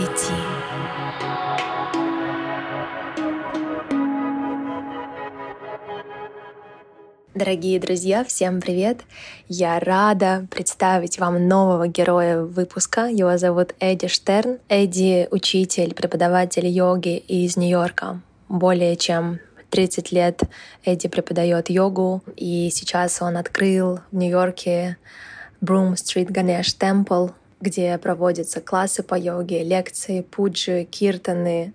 Свети. 0.00 0.32
Дорогие 7.34 7.78
друзья, 7.78 8.24
всем 8.24 8.60
привет! 8.60 9.02
Я 9.48 9.78
рада 9.78 10.46
представить 10.50 11.18
вам 11.18 11.46
нового 11.48 11.86
героя 11.86 12.40
выпуска. 12.40 13.08
Его 13.08 13.36
зовут 13.36 13.74
Эдди 13.78 14.08
Штерн. 14.08 14.58
Эдди— 14.70 15.28
учитель, 15.30 15.94
преподаватель 15.94 16.66
йоги 16.66 17.18
из 17.18 17.58
Нью-Йорка. 17.58 18.20
Более 18.48 18.96
чем 18.96 19.38
30 19.68 20.12
лет 20.12 20.42
Эдди 20.82 21.08
преподает 21.08 21.68
йогу, 21.68 22.22
и 22.36 22.70
сейчас 22.72 23.20
он 23.20 23.36
открыл 23.36 24.00
в 24.10 24.16
Нью-Йорке 24.16 24.96
Broom 25.62 25.92
Street 25.92 26.28
Ganesh 26.28 26.78
Temple, 26.78 27.32
где 27.60 27.96
проводятся 27.98 28.60
классы 28.60 29.02
по 29.02 29.14
йоге, 29.14 29.62
лекции, 29.62 30.22
пуджи, 30.22 30.84
киртаны, 30.84 31.72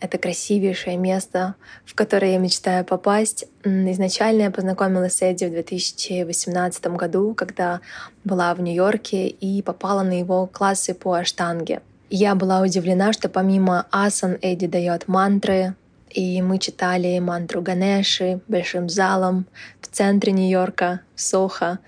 это 0.00 0.16
красивейшее 0.16 0.96
место, 0.96 1.56
в 1.84 1.94
которое 1.94 2.32
я 2.32 2.38
мечтаю 2.38 2.84
попасть. 2.84 3.46
Изначально 3.64 4.42
я 4.42 4.50
познакомилась 4.50 5.16
с 5.16 5.22
Эдди 5.22 5.46
в 5.46 5.50
2018 5.50 6.86
году, 6.88 7.34
когда 7.34 7.80
была 8.24 8.54
в 8.54 8.60
Нью-Йорке 8.60 9.26
и 9.26 9.60
попала 9.62 10.02
на 10.02 10.18
его 10.18 10.46
классы 10.46 10.94
по 10.94 11.14
аштанге. 11.14 11.80
Я 12.10 12.34
была 12.34 12.60
удивлена, 12.60 13.12
что 13.12 13.28
помимо 13.28 13.86
асан 13.90 14.38
Эдди 14.40 14.66
дает 14.66 15.08
мантры, 15.08 15.74
и 16.10 16.40
мы 16.42 16.58
читали 16.58 17.18
мантру 17.18 17.62
Ганеши 17.62 18.40
большим 18.48 18.88
залом 18.88 19.46
в 19.80 19.86
центре 19.88 20.32
Нью-Йорка, 20.32 21.00
в 21.14 21.20
Сохо. 21.20 21.78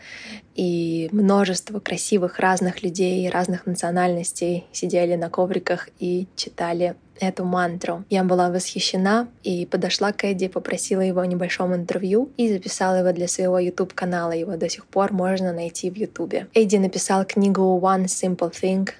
И 0.54 1.08
множество 1.12 1.80
красивых 1.80 2.38
разных 2.38 2.82
людей, 2.82 3.28
разных 3.30 3.66
национальностей 3.66 4.66
сидели 4.72 5.14
на 5.14 5.30
ковриках 5.30 5.88
и 5.98 6.26
читали 6.36 6.96
эту 7.20 7.44
мантру. 7.44 8.04
Я 8.10 8.24
была 8.24 8.50
восхищена 8.50 9.28
и 9.42 9.66
подошла 9.66 10.12
к 10.12 10.24
Эдди, 10.24 10.48
попросила 10.48 11.00
его 11.00 11.20
о 11.20 11.26
небольшом 11.26 11.74
интервью 11.74 12.30
и 12.36 12.52
записала 12.52 12.96
его 12.96 13.12
для 13.12 13.28
своего 13.28 13.58
YouTube-канала. 13.58 14.32
Его 14.32 14.56
до 14.56 14.68
сих 14.68 14.86
пор 14.86 15.12
можно 15.12 15.52
найти 15.52 15.90
в 15.90 15.96
YouTube. 15.96 16.46
Эдди 16.54 16.76
написал 16.76 17.24
книгу 17.24 17.62
One 17.80 18.04
Simple 18.04 18.52
Thing, 18.52 18.90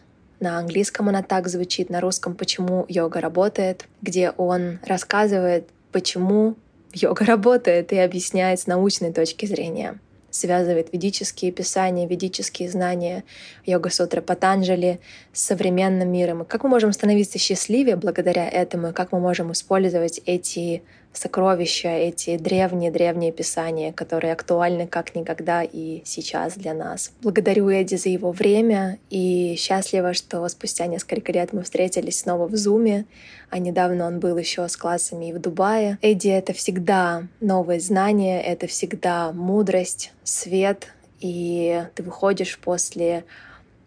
на 0.41 0.59
английском 0.59 1.09
она 1.09 1.23
так 1.23 1.49
звучит, 1.49 1.91
на 1.91 2.01
русском 2.01 2.35
«Почему 2.35 2.85
йога 2.89 3.21
работает», 3.21 3.87
где 4.03 4.31
он 4.31 4.79
рассказывает, 4.85 5.69
почему 5.93 6.57
йога 6.93 7.25
работает 7.25 7.93
и 7.93 7.99
объясняет 7.99 8.61
с 8.61 8.67
научной 8.67 9.13
точки 9.13 9.47
зрения 9.47 9.99
связывает 10.31 10.93
ведические 10.93 11.53
писания, 11.53 12.07
ведические 12.07 12.71
знания 12.71 13.25
йога-сутры 13.67 14.23
Патанджали 14.23 15.01
с 15.33 15.43
современным 15.43 16.11
миром. 16.11 16.45
Как 16.45 16.63
мы 16.63 16.71
можем 16.71 16.93
становиться 16.93 17.39
счастливее 17.39 17.97
благодаря 17.97 18.49
этому, 18.49 18.89
и 18.89 18.93
как 18.93 19.13
мы 19.13 19.21
можем 19.21 19.53
использовать 19.53 20.21
эти 20.27 20.83
сокровища, 21.13 21.89
эти 21.89 22.37
древние-древние 22.37 23.33
писания, 23.33 23.93
которые 23.93 24.33
актуальны 24.33 24.87
как 24.87 25.15
никогда 25.15 25.63
и 25.63 26.03
сейчас 26.05 26.55
для 26.55 26.75
нас. 26.75 27.13
Благодарю 27.23 27.69
Эдди 27.69 27.97
за 27.97 28.09
его 28.09 28.31
время 28.31 28.99
и 29.11 29.57
счастлива, 29.59 30.15
что 30.15 30.47
спустя 30.49 30.87
несколько 30.87 31.33
лет 31.33 31.53
мы 31.53 31.63
встретились 31.63 32.21
снова 32.21 32.47
в 32.47 32.57
Зуме, 32.57 33.07
а 33.51 33.59
недавно 33.59 34.07
он 34.07 34.21
был 34.21 34.37
еще 34.39 34.67
с 34.69 34.77
классами 34.77 35.31
и 35.31 35.33
в 35.33 35.41
Дубае. 35.41 35.99
Эдди— 36.03 36.29
это 36.29 36.53
всегда 36.53 37.25
новые 37.41 37.81
знания, 37.81 38.41
это 38.41 38.67
всегда 38.67 39.33
мудрость, 39.33 40.13
свет, 40.23 40.89
и 41.21 41.85
ты 41.95 42.03
выходишь 42.03 42.59
после 42.59 43.25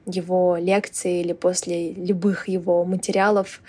его 0.06 0.58
лекции 0.58 1.22
или 1.22 1.34
после 1.34 1.94
любых 1.94 2.48
его 2.48 2.84
материалов 2.84 3.62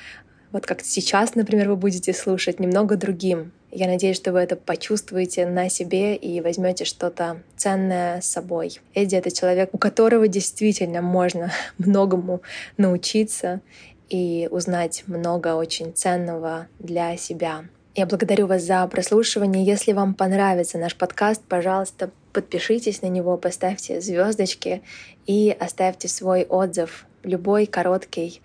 вот 0.55 0.67
как 0.67 0.83
сейчас, 0.83 1.35
например, 1.35 1.69
вы 1.69 1.75
будете 1.75 2.15
слушать, 2.15 2.61
немного 2.61 2.97
другим. 2.97 3.51
Я 3.73 3.89
надеюсь, 3.89 4.17
что 4.17 4.33
вы 4.33 4.39
это 4.39 4.55
почувствуете 4.55 5.47
на 5.47 5.69
себе 5.69 6.15
и 6.15 6.41
возьмете 6.41 6.85
что-то 6.85 7.43
ценное 7.57 8.21
с 8.21 8.27
собой. 8.27 8.79
Эдди— 8.95 9.17
это 9.17 9.33
человек, 9.33 9.71
у 9.73 9.79
которого 9.79 10.29
действительно 10.29 11.03
можно 11.03 11.51
многому 11.79 12.41
научиться 12.77 13.63
и 14.09 14.49
узнать 14.49 15.03
много 15.09 15.57
очень 15.57 15.93
ценного 15.93 16.69
для 16.79 17.17
себя. 17.17 17.65
Я 17.97 18.07
благодарю 18.07 18.47
вас 18.47 18.63
за 18.63 18.87
прослушивание. 18.87 19.65
Если 19.65 19.93
вам 19.93 20.15
понравится 20.15 20.79
наш 20.79 20.95
подкаст, 20.95 21.43
пожалуйста, 21.49 22.13
подпишитесь 22.33 23.03
на 23.03 23.07
него, 23.07 23.37
поставьте 23.39 24.01
звездочки 24.01 24.83
и 25.27 25.57
оставьте 25.59 26.07
свой 26.07 26.45
отзыв, 26.45 27.07
любой 27.25 27.67
короткий. 27.67 28.41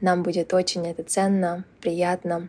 Нам 0.00 0.22
будет 0.22 0.52
очень 0.52 0.86
это 0.86 1.02
ценно, 1.02 1.64
приятно, 1.80 2.48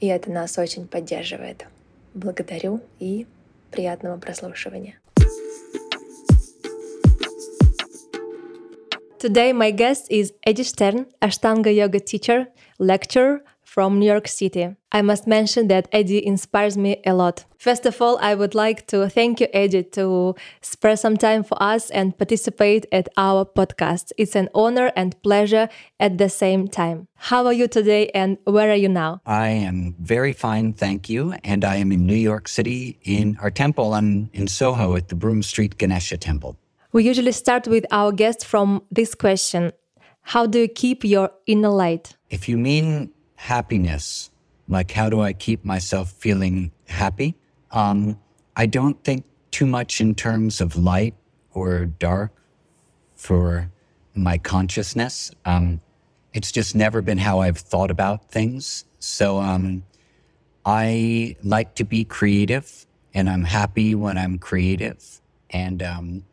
и 0.00 0.06
это 0.06 0.30
нас 0.30 0.56
очень 0.58 0.86
поддерживает. 0.86 1.66
Благодарю 2.14 2.80
и 2.98 3.26
приятного 3.70 4.18
прослушивания. 4.18 4.98
Today 9.20 9.52
my 9.52 9.70
guest 9.72 10.06
is 10.10 10.32
Eddie 10.46 10.64
Stern, 10.64 11.06
Ashtanga 11.20 11.74
yoga 11.74 11.98
teacher, 11.98 12.46
lecturer, 12.78 13.40
from 13.78 14.00
New 14.00 14.06
York 14.06 14.26
City. 14.26 14.74
I 14.90 15.02
must 15.02 15.28
mention 15.28 15.68
that 15.68 15.86
Eddie 15.92 16.26
inspires 16.26 16.76
me 16.76 17.00
a 17.06 17.14
lot. 17.14 17.44
First 17.58 17.86
of 17.86 18.02
all, 18.02 18.18
I 18.20 18.34
would 18.34 18.52
like 18.52 18.88
to 18.88 19.08
thank 19.08 19.38
you, 19.38 19.46
Eddie, 19.54 19.84
to 19.98 20.34
spare 20.62 20.96
some 20.96 21.16
time 21.16 21.44
for 21.44 21.56
us 21.62 21.88
and 21.90 22.18
participate 22.18 22.86
at 22.90 23.08
our 23.16 23.44
podcast. 23.44 24.10
It's 24.18 24.34
an 24.34 24.48
honor 24.52 24.90
and 24.96 25.14
pleasure 25.22 25.68
at 26.00 26.18
the 26.18 26.28
same 26.28 26.66
time. 26.66 27.06
How 27.14 27.46
are 27.46 27.52
you 27.52 27.68
today 27.68 28.10
and 28.16 28.38
where 28.42 28.68
are 28.72 28.80
you 28.84 28.88
now? 28.88 29.20
I 29.24 29.50
am 29.50 29.94
very 30.00 30.32
fine, 30.32 30.72
thank 30.72 31.08
you. 31.08 31.34
And 31.44 31.64
I 31.64 31.76
am 31.76 31.92
in 31.92 32.04
New 32.04 32.22
York 32.30 32.48
City 32.48 32.98
in 33.04 33.38
our 33.40 33.52
temple. 33.52 33.94
I'm 33.94 34.28
in 34.32 34.48
Soho 34.48 34.96
at 34.96 35.06
the 35.06 35.14
Broome 35.14 35.44
Street 35.44 35.78
Ganesha 35.78 36.16
Temple. 36.16 36.56
We 36.90 37.04
usually 37.04 37.30
start 37.30 37.68
with 37.68 37.86
our 37.92 38.10
guest 38.10 38.44
from 38.44 38.82
this 38.90 39.14
question 39.14 39.70
How 40.34 40.46
do 40.46 40.58
you 40.58 40.68
keep 40.68 41.04
your 41.04 41.30
inner 41.46 41.70
light? 41.70 42.16
If 42.28 42.48
you 42.48 42.58
mean 42.58 43.12
happiness, 43.38 44.30
like 44.68 44.90
how 44.90 45.08
do 45.08 45.20
I 45.20 45.32
keep 45.32 45.64
myself 45.64 46.10
feeling 46.10 46.72
happy? 46.88 47.36
Um, 47.70 48.18
I 48.56 48.66
don't 48.66 49.02
think 49.04 49.24
too 49.52 49.64
much 49.64 50.00
in 50.00 50.14
terms 50.16 50.60
of 50.60 50.76
light 50.76 51.14
or 51.52 51.86
dark 51.86 52.32
for 53.14 53.70
my 54.14 54.38
consciousness. 54.38 55.30
Um, 55.44 55.80
it's 56.34 56.50
just 56.50 56.74
never 56.74 57.00
been 57.00 57.18
how 57.18 57.38
I've 57.38 57.58
thought 57.58 57.92
about 57.92 58.28
things. 58.30 58.84
So 58.98 59.38
um, 59.38 59.84
I 60.66 61.36
like 61.44 61.76
to 61.76 61.84
be 61.84 62.04
creative, 62.04 62.86
and 63.14 63.30
I'm 63.30 63.44
happy 63.44 63.94
when 63.94 64.18
I'm 64.18 64.38
creative. 64.38 65.20
And 65.50 65.80
um, 65.82 66.24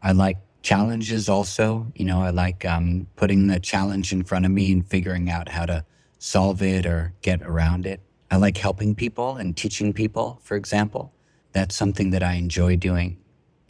I 0.00 0.12
like 0.12 0.38
challenges 0.62 1.28
also. 1.28 1.88
You 1.96 2.04
know, 2.04 2.22
I 2.22 2.30
like 2.30 2.64
um, 2.64 3.08
putting 3.16 3.48
the 3.48 3.58
challenge 3.58 4.12
in 4.12 4.22
front 4.22 4.46
of 4.46 4.52
me 4.52 4.72
and 4.72 4.86
figuring 4.86 5.28
out 5.28 5.48
how 5.48 5.66
to 5.66 5.84
solve 6.22 6.62
it 6.62 6.86
or 6.86 7.12
get 7.20 7.42
around 7.42 7.84
it. 7.84 8.00
I 8.30 8.36
like 8.36 8.56
helping 8.56 8.94
people 8.94 9.36
and 9.36 9.56
teaching 9.56 9.92
people, 9.92 10.38
for 10.44 10.56
example. 10.56 11.12
That's 11.50 11.74
something 11.74 12.10
that 12.10 12.22
I 12.22 12.34
enjoy 12.34 12.76
doing. 12.76 13.18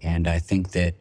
And 0.03 0.29
I 0.29 0.39
think 0.39 0.73
that, 0.73 0.95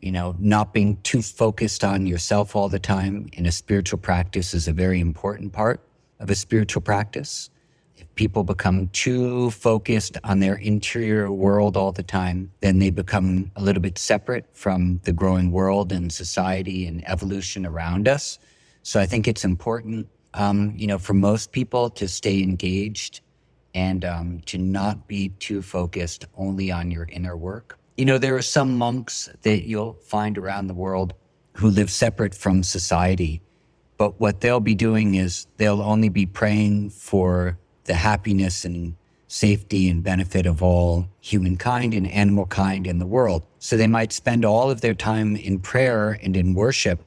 you 0.00 0.10
know, 0.10 0.34
not 0.40 0.74
being 0.74 1.00
too 1.02 1.22
focused 1.22 1.84
on 1.84 2.08
yourself 2.08 2.56
all 2.56 2.68
the 2.68 2.80
time 2.80 3.28
in 3.34 3.46
a 3.46 3.52
spiritual 3.52 4.00
practice 4.00 4.52
is 4.52 4.66
a 4.66 4.72
very 4.72 4.98
important 4.98 5.52
part 5.52 5.80
of 6.18 6.28
a 6.28 6.34
spiritual 6.34 6.82
practice. 6.82 7.50
If 7.96 8.12
people 8.16 8.42
become 8.42 8.88
too 8.88 9.52
focused 9.52 10.18
on 10.24 10.40
their 10.40 10.56
interior 10.56 11.30
world 11.30 11.76
all 11.76 11.92
the 11.92 12.02
time, 12.02 12.50
then 12.62 12.80
they 12.80 12.90
become 12.90 13.52
a 13.54 13.62
little 13.62 13.80
bit 13.80 13.96
separate 13.96 14.46
from 14.54 15.00
the 15.04 15.12
growing 15.12 15.52
world 15.52 15.92
and 15.92 16.12
society 16.12 16.84
and 16.84 17.08
evolution 17.08 17.64
around 17.64 18.08
us. 18.08 18.40
So 18.82 18.98
I 18.98 19.06
think 19.06 19.28
it's 19.28 19.44
important 19.44 20.08
um, 20.34 20.74
you 20.76 20.86
know, 20.86 20.98
for 20.98 21.14
most 21.14 21.52
people 21.52 21.90
to 21.90 22.08
stay 22.08 22.42
engaged 22.42 23.20
and 23.74 24.04
um, 24.04 24.40
to 24.46 24.58
not 24.58 25.06
be 25.06 25.30
too 25.38 25.62
focused 25.62 26.26
only 26.36 26.70
on 26.70 26.90
your 26.90 27.08
inner 27.10 27.36
work. 27.36 27.78
You 27.96 28.04
know, 28.04 28.18
there 28.18 28.36
are 28.36 28.42
some 28.42 28.76
monks 28.76 29.28
that 29.42 29.62
you'll 29.62 29.94
find 29.94 30.38
around 30.38 30.66
the 30.66 30.74
world 30.74 31.14
who 31.54 31.68
live 31.68 31.90
separate 31.90 32.34
from 32.34 32.62
society, 32.62 33.42
but 33.98 34.18
what 34.20 34.40
they'll 34.40 34.60
be 34.60 34.74
doing 34.74 35.14
is 35.14 35.46
they'll 35.58 35.82
only 35.82 36.08
be 36.08 36.26
praying 36.26 36.90
for 36.90 37.58
the 37.84 37.94
happiness 37.94 38.64
and 38.64 38.96
safety 39.28 39.88
and 39.88 40.02
benefit 40.02 40.46
of 40.46 40.62
all 40.62 41.08
humankind 41.20 41.94
and 41.94 42.10
animal 42.10 42.46
kind 42.46 42.86
in 42.86 42.98
the 42.98 43.06
world. 43.06 43.46
So 43.58 43.76
they 43.76 43.86
might 43.86 44.12
spend 44.12 44.44
all 44.44 44.70
of 44.70 44.80
their 44.80 44.94
time 44.94 45.36
in 45.36 45.60
prayer 45.60 46.18
and 46.22 46.36
in 46.36 46.54
worship 46.54 47.04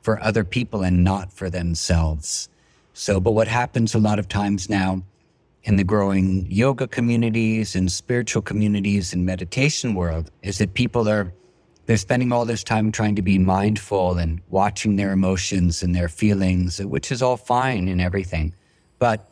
for 0.00 0.22
other 0.22 0.44
people 0.44 0.84
and 0.84 1.02
not 1.02 1.32
for 1.32 1.50
themselves. 1.50 2.48
So, 2.98 3.20
but 3.20 3.32
what 3.32 3.46
happens 3.46 3.94
a 3.94 3.98
lot 3.98 4.18
of 4.18 4.26
times 4.26 4.70
now 4.70 5.02
in 5.64 5.76
the 5.76 5.84
growing 5.84 6.46
yoga 6.50 6.88
communities 6.88 7.76
and 7.76 7.92
spiritual 7.92 8.40
communities 8.40 9.12
and 9.12 9.26
meditation 9.26 9.94
world 9.94 10.30
is 10.42 10.56
that 10.58 10.72
people 10.72 11.06
are 11.06 11.30
they're 11.84 11.98
spending 11.98 12.32
all 12.32 12.46
this 12.46 12.64
time 12.64 12.90
trying 12.90 13.14
to 13.16 13.20
be 13.20 13.38
mindful 13.38 14.16
and 14.16 14.40
watching 14.48 14.96
their 14.96 15.12
emotions 15.12 15.82
and 15.82 15.94
their 15.94 16.08
feelings, 16.08 16.82
which 16.82 17.12
is 17.12 17.20
all 17.20 17.36
fine 17.36 17.86
and 17.88 18.00
everything. 18.00 18.54
But 18.98 19.28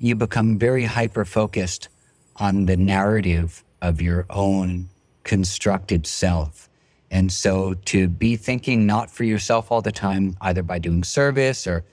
you 0.00 0.16
become 0.16 0.58
very 0.58 0.84
hyper 0.84 1.24
focused 1.24 1.90
on 2.38 2.66
the 2.66 2.76
narrative 2.76 3.62
of 3.80 4.02
your 4.02 4.26
own 4.28 4.88
constructed 5.22 6.04
self. 6.04 6.68
And 7.12 7.32
so 7.32 7.74
to 7.74 8.08
be 8.08 8.34
thinking 8.34 8.86
not 8.86 9.08
for 9.08 9.22
yourself 9.22 9.70
all 9.70 9.82
the 9.82 9.92
time, 9.92 10.36
either 10.40 10.64
by 10.64 10.80
doing 10.80 11.04
service 11.04 11.64
or, 11.68 11.84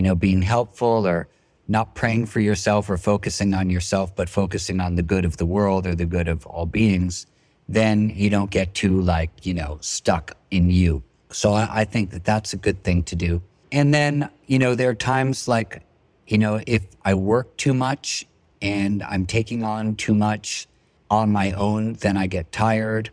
you 0.00 0.04
know, 0.04 0.14
being 0.14 0.40
helpful 0.40 1.06
or 1.06 1.28
not 1.68 1.94
praying 1.94 2.24
for 2.24 2.40
yourself 2.40 2.88
or 2.88 2.96
focusing 2.96 3.52
on 3.52 3.68
yourself, 3.68 4.16
but 4.16 4.30
focusing 4.30 4.80
on 4.80 4.94
the 4.94 5.02
good 5.02 5.26
of 5.26 5.36
the 5.36 5.44
world 5.44 5.86
or 5.86 5.94
the 5.94 6.06
good 6.06 6.26
of 6.26 6.46
all 6.46 6.64
beings, 6.64 7.26
then 7.68 8.08
you 8.08 8.30
don't 8.30 8.50
get 8.50 8.72
too 8.72 8.98
like, 9.02 9.44
you 9.44 9.52
know, 9.52 9.76
stuck 9.82 10.38
in 10.50 10.70
you. 10.70 11.02
So 11.28 11.52
I, 11.52 11.80
I 11.80 11.84
think 11.84 12.12
that 12.12 12.24
that's 12.24 12.54
a 12.54 12.56
good 12.56 12.82
thing 12.82 13.02
to 13.02 13.14
do. 13.14 13.42
And 13.70 13.92
then, 13.92 14.30
you 14.46 14.58
know, 14.58 14.74
there 14.74 14.88
are 14.88 14.94
times 14.94 15.46
like, 15.46 15.82
you 16.26 16.38
know, 16.38 16.62
if 16.66 16.82
I 17.04 17.12
work 17.12 17.54
too 17.58 17.74
much 17.74 18.24
and 18.62 19.02
I'm 19.02 19.26
taking 19.26 19.62
on 19.64 19.96
too 19.96 20.14
much 20.14 20.66
on 21.10 21.30
my 21.30 21.52
own, 21.52 21.92
then 21.92 22.16
I 22.16 22.26
get 22.26 22.52
tired. 22.52 23.10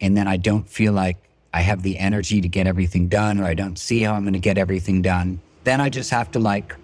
And 0.00 0.16
then 0.16 0.26
I 0.26 0.36
don't 0.36 0.68
feel 0.68 0.92
like 0.92 1.18
I 1.54 1.60
have 1.60 1.84
the 1.84 1.96
energy 1.96 2.40
to 2.40 2.48
get 2.48 2.66
everything 2.66 3.06
done, 3.06 3.38
or 3.38 3.44
I 3.44 3.54
don't 3.54 3.78
see 3.78 4.00
how 4.00 4.14
I'm 4.14 4.24
going 4.24 4.32
to 4.32 4.40
get 4.40 4.58
everything 4.58 5.00
done. 5.00 5.42
Then 5.68 5.82
I 5.82 5.90
just 5.90 6.08
have 6.12 6.30
to 6.30 6.38
like 6.38 6.74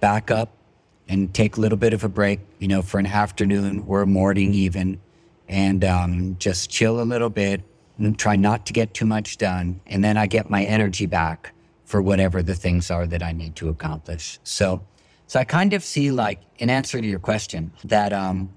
back 0.00 0.30
up 0.30 0.56
and 1.08 1.34
take 1.34 1.58
a 1.58 1.60
little 1.60 1.76
bit 1.76 1.92
of 1.92 2.04
a 2.04 2.08
break, 2.08 2.40
you 2.58 2.68
know, 2.68 2.80
for 2.80 2.98
an 2.98 3.04
afternoon 3.04 3.84
or 3.86 4.00
a 4.00 4.06
morning 4.06 4.54
even, 4.54 4.98
and 5.46 5.84
um, 5.84 6.36
just 6.38 6.70
chill 6.70 7.02
a 7.02 7.04
little 7.04 7.28
bit 7.28 7.60
and 7.98 8.18
try 8.18 8.34
not 8.34 8.64
to 8.64 8.72
get 8.72 8.94
too 8.94 9.04
much 9.04 9.36
done. 9.36 9.78
And 9.86 10.02
then 10.02 10.16
I 10.16 10.26
get 10.26 10.48
my 10.48 10.64
energy 10.64 11.04
back 11.04 11.52
for 11.84 12.00
whatever 12.00 12.42
the 12.42 12.54
things 12.54 12.90
are 12.90 13.06
that 13.08 13.22
I 13.22 13.32
need 13.32 13.54
to 13.56 13.68
accomplish. 13.68 14.38
So, 14.42 14.80
so 15.26 15.38
I 15.38 15.44
kind 15.44 15.74
of 15.74 15.84
see 15.84 16.10
like 16.10 16.40
in 16.56 16.70
answer 16.70 16.98
to 16.98 17.06
your 17.06 17.18
question 17.18 17.72
that 17.84 18.14
um, 18.14 18.54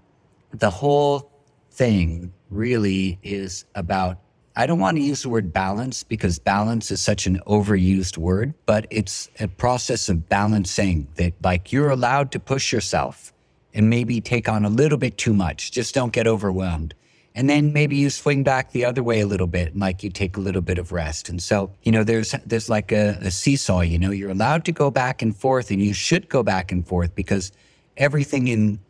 the 0.52 0.70
whole 0.70 1.30
thing 1.72 2.32
really 2.50 3.20
is 3.22 3.66
about 3.76 4.18
I 4.60 4.66
don't 4.66 4.80
want 4.80 4.98
to 4.98 5.02
use 5.02 5.22
the 5.22 5.30
word 5.30 5.54
balance 5.54 6.04
because 6.04 6.38
balance 6.38 6.92
is 6.92 7.00
such 7.00 7.26
an 7.28 7.40
overused 7.48 8.18
word, 8.18 8.54
but 8.66 8.88
it's 8.90 9.30
a 9.40 9.48
process 9.48 10.10
of 10.10 10.28
balancing 10.28 11.08
that 11.16 11.32
like 11.42 11.72
you're 11.72 11.90
allowed 11.90 12.34
to 12.34 12.42
push 12.42 12.74
yourself 12.74 13.32
and 13.74 13.90
maybe 13.90 14.20
take 14.20 14.50
on 14.50 14.66
a 14.66 14.70
little 14.70 14.98
bit 14.98 15.18
too 15.18 15.34
much. 15.34 15.72
Just 15.72 15.96
don't 15.96 16.12
get 16.12 16.28
overwhelmed. 16.28 16.94
And 17.34 17.50
then 17.50 17.72
maybe 17.72 17.96
you 17.96 18.10
swing 18.10 18.44
back 18.44 18.74
the 18.74 18.84
other 18.84 19.02
way 19.02 19.22
a 19.22 19.26
little 19.28 19.48
bit 19.48 19.72
and 19.72 19.80
like 19.80 20.04
you 20.04 20.10
take 20.10 20.36
a 20.36 20.42
little 20.42 20.62
bit 20.62 20.78
of 20.78 20.92
rest. 20.92 21.30
And 21.30 21.42
so, 21.42 21.72
you 21.84 21.94
know, 21.94 22.04
there's 22.04 22.34
there's 22.46 22.70
like 22.70 22.92
a, 22.92 23.18
a 23.22 23.32
seesaw, 23.32 23.80
you 23.80 23.98
know, 23.98 24.12
you're 24.12 24.30
allowed 24.30 24.66
to 24.66 24.74
go 24.74 24.92
back 24.92 25.22
and 25.22 25.34
forth 25.34 25.72
and 25.72 25.82
you 25.82 25.94
should 25.94 26.28
go 26.28 26.44
back 26.44 26.70
and 26.74 26.86
forth 26.86 27.16
because 27.16 27.54
everything 27.96 28.50
in 28.50 28.82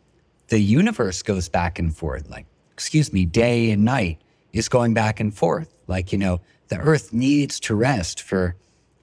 the 0.48 0.58
universe 0.58 1.22
goes 1.22 1.48
back 1.48 1.78
and 1.78 1.96
forth. 1.96 2.28
Like, 2.28 2.48
excuse 2.74 3.14
me, 3.14 3.24
day 3.24 3.70
and 3.70 3.86
night 3.86 4.20
is 4.54 4.70
going 4.70 4.94
back 4.94 5.20
and 5.20 5.34
forth. 5.34 5.74
Like, 5.88 6.12
you 6.12 6.18
know, 6.18 6.42
the 6.70 6.78
earth 6.78 7.14
needs 7.14 7.60
to 7.62 7.76
rest 7.76 8.22
for 8.22 8.56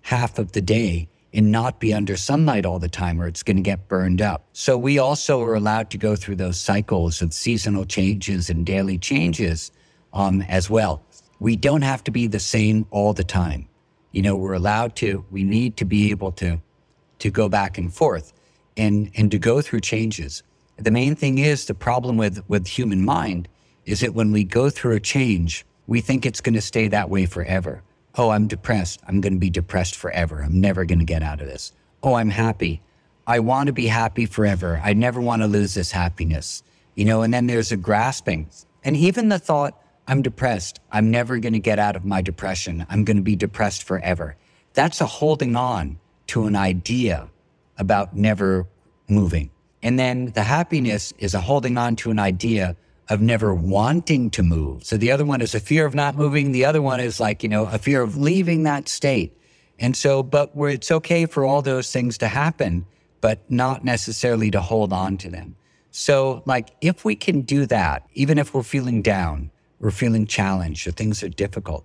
half 0.02 0.38
of 0.38 0.52
the 0.52 0.60
day 0.60 1.08
and 1.32 1.52
not 1.52 1.81
be 1.81 1.93
under 1.93 2.16
sunlight 2.16 2.64
all 2.64 2.78
the 2.78 2.88
time 2.88 3.20
or 3.20 3.26
it's 3.26 3.43
going 3.43 3.56
to 3.56 3.62
get 3.62 3.88
burned 3.88 4.22
up. 4.22 4.46
So 4.52 4.78
we 4.78 4.98
also 4.98 5.43
are 5.43 5.54
allowed 5.54 5.90
to 5.90 5.98
go 5.98 6.16
through 6.16 6.37
those 6.37 6.58
cycles 6.58 7.20
of 7.20 7.34
seasonal 7.34 7.84
changes 7.84 8.48
and 8.48 8.64
daily 8.64 8.98
changes 8.98 9.70
um, 10.12 10.43
as 10.43 10.70
well. 10.70 11.02
We 11.40 11.56
don't 11.56 11.82
have 11.82 12.02
to 12.04 12.10
be 12.10 12.26
the 12.26 12.40
same 12.40 12.87
all 12.90 13.12
the 13.12 13.25
time. 13.25 13.69
You 14.12 14.22
know, 14.22 14.37
we're 14.37 14.54
allowed 14.54 14.96
to, 14.96 15.25
we 15.31 15.44
need 15.44 15.76
to 15.76 15.84
be 15.84 16.10
able 16.10 16.32
to, 16.32 16.58
to 17.19 17.31
go 17.31 17.49
back 17.49 17.76
and 17.76 17.92
forth 17.92 18.32
and, 18.76 19.10
and 19.14 19.31
to 19.31 19.38
go 19.38 19.60
through 19.60 19.81
changes. 19.81 20.42
The 20.78 20.90
main 20.90 21.16
thing 21.16 21.38
is 21.38 21.66
the 21.66 21.75
problem 21.75 22.16
with, 22.16 22.42
with 22.49 22.66
human 22.66 23.04
mind 23.04 23.49
is 23.86 24.00
that 24.00 24.12
when 24.12 24.32
we 24.32 24.44
go 24.44 24.68
through 24.68 24.96
a 24.96 25.00
change, 25.00 25.64
we 25.86 26.00
think 26.00 26.26
it's 26.26 26.40
going 26.40 26.54
to 26.54 26.60
stay 26.60 26.88
that 26.88 27.08
way 27.08 27.24
forever. 27.24 27.82
Oh, 28.16 28.30
I'm 28.30 28.48
depressed. 28.48 29.00
I'm 29.06 29.20
going 29.20 29.34
to 29.34 29.38
be 29.38 29.50
depressed 29.50 29.94
forever. 29.94 30.42
I'm 30.42 30.60
never 30.60 30.84
going 30.84 30.98
to 30.98 31.04
get 31.04 31.22
out 31.22 31.40
of 31.40 31.46
this. 31.46 31.72
Oh, 32.02 32.14
I'm 32.14 32.30
happy. 32.30 32.82
I 33.26 33.38
want 33.38 33.68
to 33.68 33.72
be 33.72 33.86
happy 33.86 34.26
forever. 34.26 34.80
I 34.84 34.92
never 34.92 35.20
want 35.20 35.42
to 35.42 35.48
lose 35.48 35.74
this 35.74 35.92
happiness. 35.92 36.62
You 36.94 37.04
know, 37.04 37.22
and 37.22 37.32
then 37.32 37.46
there's 37.46 37.72
a 37.72 37.76
grasping. 37.76 38.48
And 38.84 38.96
even 38.96 39.28
the 39.28 39.38
thought, 39.38 39.80
I'm 40.08 40.22
depressed. 40.22 40.80
I'm 40.90 41.10
never 41.10 41.38
going 41.38 41.52
to 41.52 41.58
get 41.58 41.78
out 41.78 41.96
of 41.96 42.04
my 42.04 42.22
depression. 42.22 42.86
I'm 42.88 43.04
going 43.04 43.16
to 43.16 43.22
be 43.22 43.36
depressed 43.36 43.82
forever. 43.82 44.36
That's 44.74 45.00
a 45.00 45.06
holding 45.06 45.56
on 45.56 45.98
to 46.28 46.46
an 46.46 46.56
idea 46.56 47.28
about 47.78 48.16
never 48.16 48.66
moving. 49.08 49.50
And 49.82 49.98
then 49.98 50.26
the 50.32 50.42
happiness 50.42 51.12
is 51.18 51.34
a 51.34 51.40
holding 51.40 51.76
on 51.76 51.96
to 51.96 52.10
an 52.10 52.18
idea 52.18 52.76
of 53.08 53.20
never 53.20 53.54
wanting 53.54 54.30
to 54.30 54.42
move. 54.42 54.84
So 54.84 54.96
the 54.96 55.12
other 55.12 55.24
one 55.24 55.40
is 55.40 55.54
a 55.54 55.60
fear 55.60 55.86
of 55.86 55.94
not 55.94 56.16
moving. 56.16 56.52
The 56.52 56.64
other 56.64 56.82
one 56.82 57.00
is 57.00 57.20
like, 57.20 57.42
you 57.42 57.48
know, 57.48 57.66
a 57.66 57.78
fear 57.78 58.02
of 58.02 58.16
leaving 58.16 58.64
that 58.64 58.88
state. 58.88 59.36
And 59.78 59.96
so, 59.96 60.22
but 60.22 60.56
where 60.56 60.70
it's 60.70 60.90
okay 60.90 61.26
for 61.26 61.44
all 61.44 61.62
those 61.62 61.92
things 61.92 62.18
to 62.18 62.28
happen, 62.28 62.86
but 63.20 63.48
not 63.50 63.84
necessarily 63.84 64.50
to 64.50 64.60
hold 64.60 64.92
on 64.92 65.18
to 65.18 65.30
them. 65.30 65.56
So 65.90 66.42
like, 66.46 66.70
if 66.80 67.04
we 67.04 67.14
can 67.14 67.42
do 67.42 67.66
that, 67.66 68.06
even 68.14 68.38
if 68.38 68.52
we're 68.52 68.62
feeling 68.62 69.02
down, 69.02 69.50
we're 69.78 69.90
feeling 69.90 70.26
challenged 70.26 70.86
or 70.86 70.90
things 70.90 71.22
are 71.22 71.28
difficult 71.28 71.84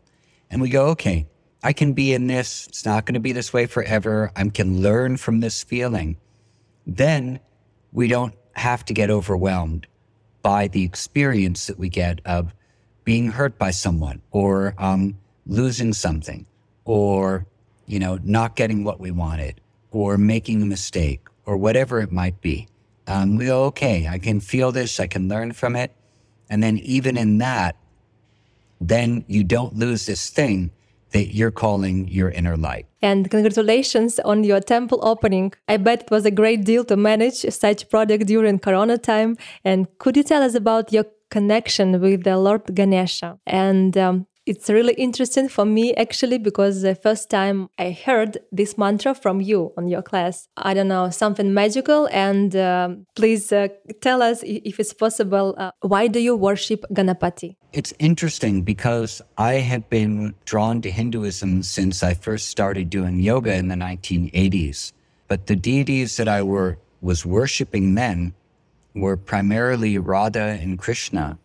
and 0.49 0.61
we 0.61 0.69
go, 0.69 0.87
okay, 0.87 1.27
I 1.63 1.73
can 1.73 1.93
be 1.93 2.13
in 2.13 2.27
this. 2.27 2.67
It's 2.67 2.85
not 2.85 3.05
going 3.05 3.13
to 3.13 3.19
be 3.19 3.31
this 3.31 3.53
way 3.53 3.67
forever. 3.67 4.31
I 4.35 4.47
can 4.49 4.81
learn 4.81 5.17
from 5.17 5.39
this 5.39 5.63
feeling. 5.63 6.17
Then 6.87 7.39
we 7.91 8.07
don't 8.07 8.33
have 8.53 8.83
to 8.85 8.93
get 8.93 9.09
overwhelmed 9.09 9.87
by 10.41 10.67
the 10.67 10.83
experience 10.83 11.67
that 11.67 11.77
we 11.77 11.89
get 11.89 12.21
of 12.25 12.53
being 13.03 13.31
hurt 13.31 13.57
by 13.57 13.71
someone 13.71 14.21
or 14.31 14.75
um, 14.77 15.17
losing 15.45 15.93
something 15.93 16.45
or, 16.85 17.45
you 17.85 17.99
know, 17.99 18.19
not 18.23 18.55
getting 18.55 18.83
what 18.83 18.99
we 18.99 19.11
wanted 19.11 19.59
or 19.91 20.17
making 20.17 20.61
a 20.61 20.65
mistake 20.65 21.21
or 21.45 21.57
whatever 21.57 21.99
it 21.99 22.11
might 22.11 22.39
be. 22.41 22.67
Um, 23.07 23.37
we 23.37 23.47
go, 23.47 23.65
okay, 23.65 24.07
I 24.07 24.19
can 24.19 24.39
feel 24.39 24.71
this, 24.71 24.99
I 24.99 25.07
can 25.07 25.27
learn 25.27 25.51
from 25.51 25.75
it. 25.75 25.93
And 26.49 26.61
then 26.61 26.77
even 26.79 27.17
in 27.17 27.39
that, 27.39 27.75
then 28.79 29.25
you 29.27 29.43
don't 29.43 29.75
lose 29.75 30.05
this 30.05 30.29
thing 30.29 30.71
that 31.11 31.33
you're 31.35 31.51
calling 31.51 32.07
your 32.07 32.29
inner 32.29 32.57
light. 32.57 32.85
And 33.01 33.29
congratulations 33.29 34.19
on 34.19 34.43
your 34.43 34.59
temple 34.59 34.99
opening. 35.01 35.53
I 35.67 35.77
bet 35.77 36.03
it 36.03 36.11
was 36.11 36.25
a 36.25 36.31
great 36.31 36.63
deal 36.63 36.83
to 36.85 36.95
manage 36.95 37.39
such 37.49 37.89
project 37.89 38.27
during 38.27 38.59
Corona 38.59 38.97
time. 38.97 39.37
And 39.63 39.87
could 39.97 40.17
you 40.17 40.23
tell 40.23 40.43
us 40.43 40.55
about 40.55 40.93
your 40.93 41.05
connection 41.29 41.99
with 42.01 42.23
the 42.23 42.37
Lord 42.37 42.63
Ganesha 42.75 43.39
and 43.47 43.97
um, 43.97 44.27
it's 44.45 44.69
really 44.69 44.93
interesting 44.93 45.47
for 45.47 45.65
me 45.65 45.93
actually 45.95 46.37
because 46.37 46.81
the 46.81 46.95
first 46.95 47.29
time 47.29 47.69
I 47.77 47.91
heard 47.91 48.39
this 48.51 48.77
mantra 48.77 49.13
from 49.13 49.39
you 49.39 49.71
on 49.77 49.87
your 49.87 50.01
class, 50.01 50.47
I 50.57 50.73
don't 50.73 50.87
know, 50.87 51.09
something 51.09 51.53
magical. 51.53 52.09
And 52.11 52.55
uh, 52.55 52.89
please 53.15 53.51
uh, 53.51 53.67
tell 54.01 54.21
us 54.21 54.41
if 54.43 54.79
it's 54.79 54.93
possible, 54.93 55.55
uh, 55.57 55.71
why 55.81 56.07
do 56.07 56.19
you 56.19 56.35
worship 56.35 56.83
Ganapati? 56.91 57.55
It's 57.73 57.93
interesting 57.99 58.63
because 58.63 59.21
I 59.37 59.53
have 59.53 59.89
been 59.89 60.35
drawn 60.43 60.81
to 60.81 60.91
Hinduism 60.91 61.63
since 61.63 62.03
I 62.03 62.13
first 62.13 62.49
started 62.49 62.89
doing 62.89 63.21
yoga 63.21 63.55
in 63.55 63.69
the 63.69 63.75
1980s. 63.75 64.91
But 65.29 65.47
the 65.47 65.55
deities 65.55 66.17
that 66.17 66.27
I 66.27 66.43
were 66.43 66.77
was 66.99 67.25
worshiping 67.25 67.95
then 67.95 68.33
were 68.93 69.15
primarily 69.15 69.97
Radha 69.97 70.59
and 70.61 70.77
Krishna 70.77 71.39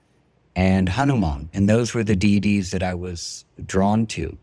and 0.57 0.89
Hanuman. 0.89 1.49
And 1.55 1.69
those 1.69 1.95
were 1.95 2.03
the 2.03 2.17
deities 2.17 2.73
that 2.73 2.83
I 2.83 2.95
was 2.95 3.45
drawn 3.65 4.05
to. 4.07 4.37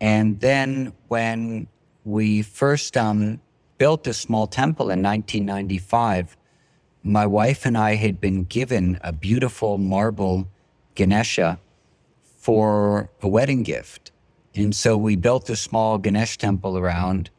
And 0.00 0.38
then 0.38 0.92
when 1.08 1.66
we 2.04 2.42
first 2.42 2.96
um, 2.96 3.40
built 3.76 4.06
a 4.06 4.14
small 4.14 4.46
temple 4.46 4.84
in 4.84 5.02
1995, 5.02 6.36
my 7.02 7.26
wife 7.26 7.66
and 7.66 7.76
I 7.76 7.96
had 7.96 8.20
been 8.20 8.44
given 8.44 9.00
a 9.02 9.12
beautiful 9.12 9.78
marble 9.78 10.46
Ganesha 10.98 11.58
for 12.36 13.08
a 13.22 13.28
wedding 13.28 13.62
gift. 13.62 14.12
And 14.54 14.74
so 14.74 14.96
we 14.96 15.16
built 15.16 15.48
a 15.48 15.56
small 15.56 15.98
Ganesh 15.98 16.36
temple 16.36 16.76
around 16.76 17.30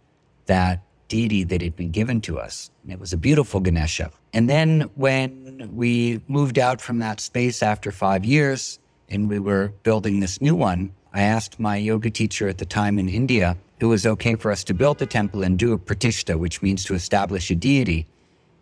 that 0.46 0.82
deity 1.10 1.44
that 1.44 1.62
had 1.62 1.76
been 1.76 1.92
given 1.92 2.22
to 2.22 2.40
us. 2.40 2.72
And 2.84 2.92
it 2.92 3.00
was 3.00 3.14
a 3.14 3.18
beautiful 3.18 3.60
Ganesha. 3.60 4.12
And 4.34 4.50
then 4.50 4.90
when 4.96 5.70
we 5.76 6.22
moved 6.28 6.58
out 6.58 6.80
from 6.80 7.00
that 7.00 7.20
space 7.20 7.62
after 7.62 7.92
five 7.92 8.24
years 8.24 8.80
and 9.10 9.28
we 9.28 9.40
were 9.40 9.74
building 9.84 10.22
this 10.22 10.40
new 10.42 10.56
one, 10.56 10.92
I 11.14 11.22
asked 11.22 11.60
my 11.60 11.76
yoga 11.76 12.10
teacher 12.10 12.48
at 12.48 12.60
the 12.60 12.66
time 12.66 12.98
in 12.98 13.10
India 13.10 13.58
it 13.80 13.86
was 13.86 14.06
okay 14.06 14.36
for 14.36 14.52
us 14.52 14.64
to 14.66 14.74
build 14.74 15.02
a 15.02 15.06
temple 15.06 15.44
and 15.44 15.58
do 15.58 15.72
a 15.74 15.78
pratishta, 15.78 16.38
which 16.38 16.62
means 16.62 16.84
to 16.86 16.94
establish 16.96 17.50
a 17.50 17.56
deity. 17.56 18.06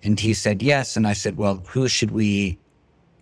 And 0.03 0.19
he 0.19 0.33
said 0.33 0.61
yes. 0.61 0.95
And 0.95 1.07
I 1.07 1.13
said, 1.13 1.37
well, 1.37 1.63
who 1.69 1.87
should 1.87 2.11
we 2.11 2.59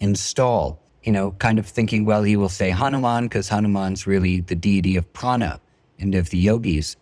install? 0.01 0.79
You 1.05 1.12
know, 1.12 1.31
kind 1.33 1.59
of 1.59 1.67
thinking, 1.67 2.03
well, 2.03 2.24
he 2.24 2.35
will 2.35 2.50
say 2.50 2.71
Hanuman 2.71 3.25
because 3.25 3.47
Hanuman's 3.47 4.07
really 4.07 4.41
the 4.41 4.55
deity 4.55 4.97
of 4.97 5.12
prana 5.13 5.62
and 6.00 6.15
of 6.15 6.31
the 6.31 6.38
yogis. 6.38 6.97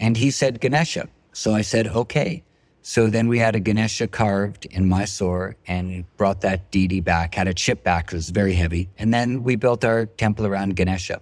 And 0.00 0.16
he 0.16 0.30
said 0.30 0.60
Ganesha. 0.60 1.08
So 1.32 1.54
I 1.54 1.62
said, 1.62 1.86
okay. 1.86 2.42
So 2.82 3.06
then 3.06 3.28
we 3.28 3.38
had 3.38 3.54
a 3.54 3.60
Ganesha 3.60 4.08
carved 4.08 4.64
in 4.66 4.88
Mysore 4.88 5.56
and 5.66 6.04
brought 6.16 6.40
that 6.40 6.70
deity 6.70 7.00
back, 7.00 7.34
had 7.34 7.46
it 7.46 7.58
shipped 7.58 7.84
back 7.84 8.06
it 8.08 8.14
was 8.14 8.30
very 8.30 8.54
heavy. 8.54 8.88
And 8.98 9.14
then 9.14 9.42
we 9.44 9.56
built 9.56 9.84
our 9.84 10.06
temple 10.06 10.46
around 10.46 10.74
Ganesha. 10.74 11.20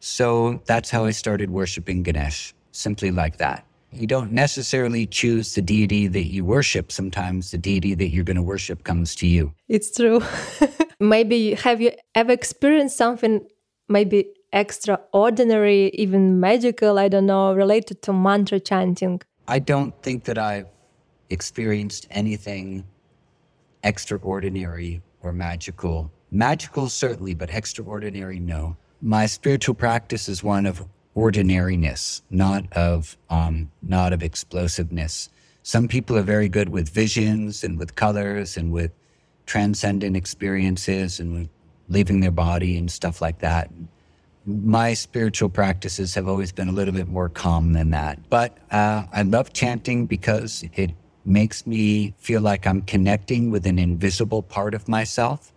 So 0.00 0.62
that's 0.66 0.90
how 0.90 1.06
I 1.06 1.10
started 1.10 1.50
worshiping 1.50 2.04
Ganesh, 2.04 2.54
simply 2.70 3.10
like 3.10 3.38
that. 3.38 3.64
You 3.92 4.06
don't 4.06 4.32
necessarily 4.32 5.06
choose 5.06 5.54
the 5.54 5.62
deity 5.62 6.08
that 6.08 6.26
you 6.26 6.44
worship. 6.44 6.92
Sometimes 6.92 7.50
the 7.50 7.58
deity 7.58 7.94
that 7.94 8.08
you're 8.08 8.24
going 8.24 8.36
to 8.36 8.42
worship 8.42 8.84
comes 8.84 9.14
to 9.16 9.26
you. 9.26 9.54
It's 9.68 9.90
true. 9.94 10.22
maybe 11.00 11.54
have 11.54 11.80
you 11.80 11.92
ever 12.14 12.32
experienced 12.32 12.96
something 12.96 13.46
maybe 13.88 14.30
extraordinary, 14.52 15.90
even 15.94 16.40
magical, 16.40 16.98
I 16.98 17.08
don't 17.08 17.26
know, 17.26 17.54
related 17.54 18.02
to 18.02 18.12
mantra 18.12 18.60
chanting? 18.60 19.22
I 19.46 19.58
don't 19.58 19.94
think 20.02 20.24
that 20.24 20.38
I've 20.38 20.68
experienced 21.30 22.06
anything 22.10 22.84
extraordinary 23.82 25.02
or 25.22 25.32
magical. 25.32 26.10
Magical, 26.30 26.88
certainly, 26.88 27.34
but 27.34 27.50
extraordinary, 27.50 28.38
no. 28.38 28.76
My 29.00 29.26
spiritual 29.26 29.74
practice 29.74 30.28
is 30.28 30.42
one 30.42 30.66
of 30.66 30.84
ordinariness, 31.14 32.22
not 32.30 32.70
of 32.72 33.16
um, 33.30 33.70
not 33.82 34.12
of 34.12 34.22
explosiveness. 34.22 35.28
Some 35.62 35.88
people 35.88 36.16
are 36.16 36.22
very 36.22 36.48
good 36.48 36.70
with 36.70 36.88
visions 36.88 37.64
and 37.64 37.78
with 37.78 37.94
colors 37.94 38.56
and 38.56 38.72
with 38.72 38.92
transcendent 39.46 40.16
experiences 40.16 41.20
and 41.20 41.32
with 41.34 41.48
leaving 41.88 42.20
their 42.20 42.30
body 42.30 42.76
and 42.78 42.90
stuff 42.90 43.20
like 43.20 43.40
that. 43.40 43.70
My 44.46 44.94
spiritual 44.94 45.48
practices 45.48 46.14
have 46.14 46.28
always 46.28 46.52
been 46.52 46.68
a 46.68 46.72
little 46.72 46.94
bit 46.94 47.08
more 47.08 47.28
calm 47.28 47.72
than 47.72 47.90
that. 47.90 48.30
But 48.30 48.56
uh, 48.70 49.04
I 49.12 49.22
love 49.22 49.52
chanting 49.52 50.06
because 50.06 50.64
it 50.74 50.92
makes 51.24 51.66
me 51.66 52.14
feel 52.18 52.40
like 52.40 52.66
I'm 52.66 52.82
connecting 52.82 53.50
with 53.50 53.66
an 53.66 53.78
invisible 53.78 54.42
part 54.42 54.74
of 54.74 54.88
myself. 54.88 55.52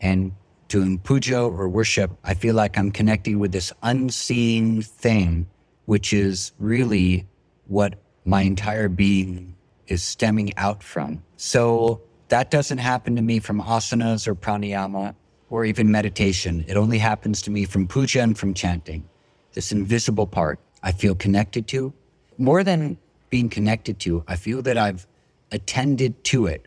And 0.00 0.32
doing 0.72 0.98
puja 0.98 1.38
or 1.38 1.68
worship, 1.68 2.10
I 2.24 2.32
feel 2.32 2.54
like 2.54 2.78
I'm 2.78 2.90
connecting 2.90 3.38
with 3.38 3.52
this 3.52 3.74
unseen 3.82 4.80
thing, 4.80 5.46
which 5.84 6.14
is 6.14 6.52
really 6.58 7.26
what 7.66 7.96
my 8.24 8.40
entire 8.40 8.88
being 8.88 9.54
is 9.88 10.02
stemming 10.02 10.56
out 10.56 10.82
from. 10.82 11.22
So 11.36 12.00
that 12.28 12.50
doesn't 12.50 12.78
happen 12.78 13.14
to 13.16 13.22
me 13.22 13.38
from 13.38 13.60
asanas 13.60 14.26
or 14.26 14.34
pranayama 14.34 15.14
or 15.50 15.66
even 15.66 15.90
meditation. 15.90 16.64
It 16.66 16.78
only 16.78 16.96
happens 16.96 17.42
to 17.42 17.50
me 17.50 17.66
from 17.66 17.86
puja 17.86 18.22
and 18.22 18.38
from 18.38 18.54
chanting. 18.54 19.06
This 19.52 19.72
invisible 19.72 20.26
part 20.26 20.58
I 20.82 20.92
feel 20.92 21.14
connected 21.14 21.68
to. 21.68 21.92
More 22.38 22.64
than 22.64 22.96
being 23.28 23.50
connected 23.50 23.98
to, 24.00 24.24
I 24.26 24.36
feel 24.36 24.62
that 24.62 24.78
I've 24.78 25.06
attended 25.50 26.24
to 26.24 26.46
it, 26.46 26.66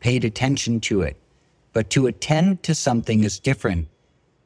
paid 0.00 0.24
attention 0.24 0.80
to 0.80 1.02
it. 1.02 1.16
But 1.74 1.90
to 1.90 2.06
attend 2.06 2.62
to 2.62 2.74
something 2.74 3.24
is 3.24 3.38
different 3.38 3.88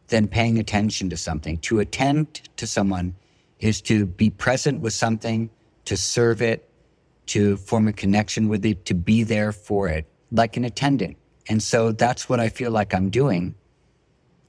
than 0.09 0.27
paying 0.27 0.59
attention 0.59 1.11
to 1.11 1.17
something. 1.17 1.59
To 1.59 1.79
attend 1.79 2.49
to 2.57 2.67
someone 2.67 3.15
is 3.61 3.81
to 3.83 4.07
be 4.07 4.31
present 4.31 4.81
with 4.81 4.95
something, 4.95 5.51
to 5.85 5.97
serve 5.97 6.43
it, 6.43 6.69
to 7.27 7.59
form 7.59 7.87
a 7.87 7.93
connection 7.93 8.49
with 8.49 8.65
it, 8.65 8.87
to 8.87 8.95
be 8.95 9.23
there 9.23 9.53
for 9.53 9.89
it, 9.89 10.07
like 10.33 10.57
an 10.57 10.65
attendant. 10.65 11.17
And 11.49 11.63
so 11.63 11.93
that's 11.93 12.29
what 12.29 12.41
I 12.41 12.49
feel 12.49 12.71
like 12.71 12.95
I'm 12.95 13.11
doing 13.11 13.55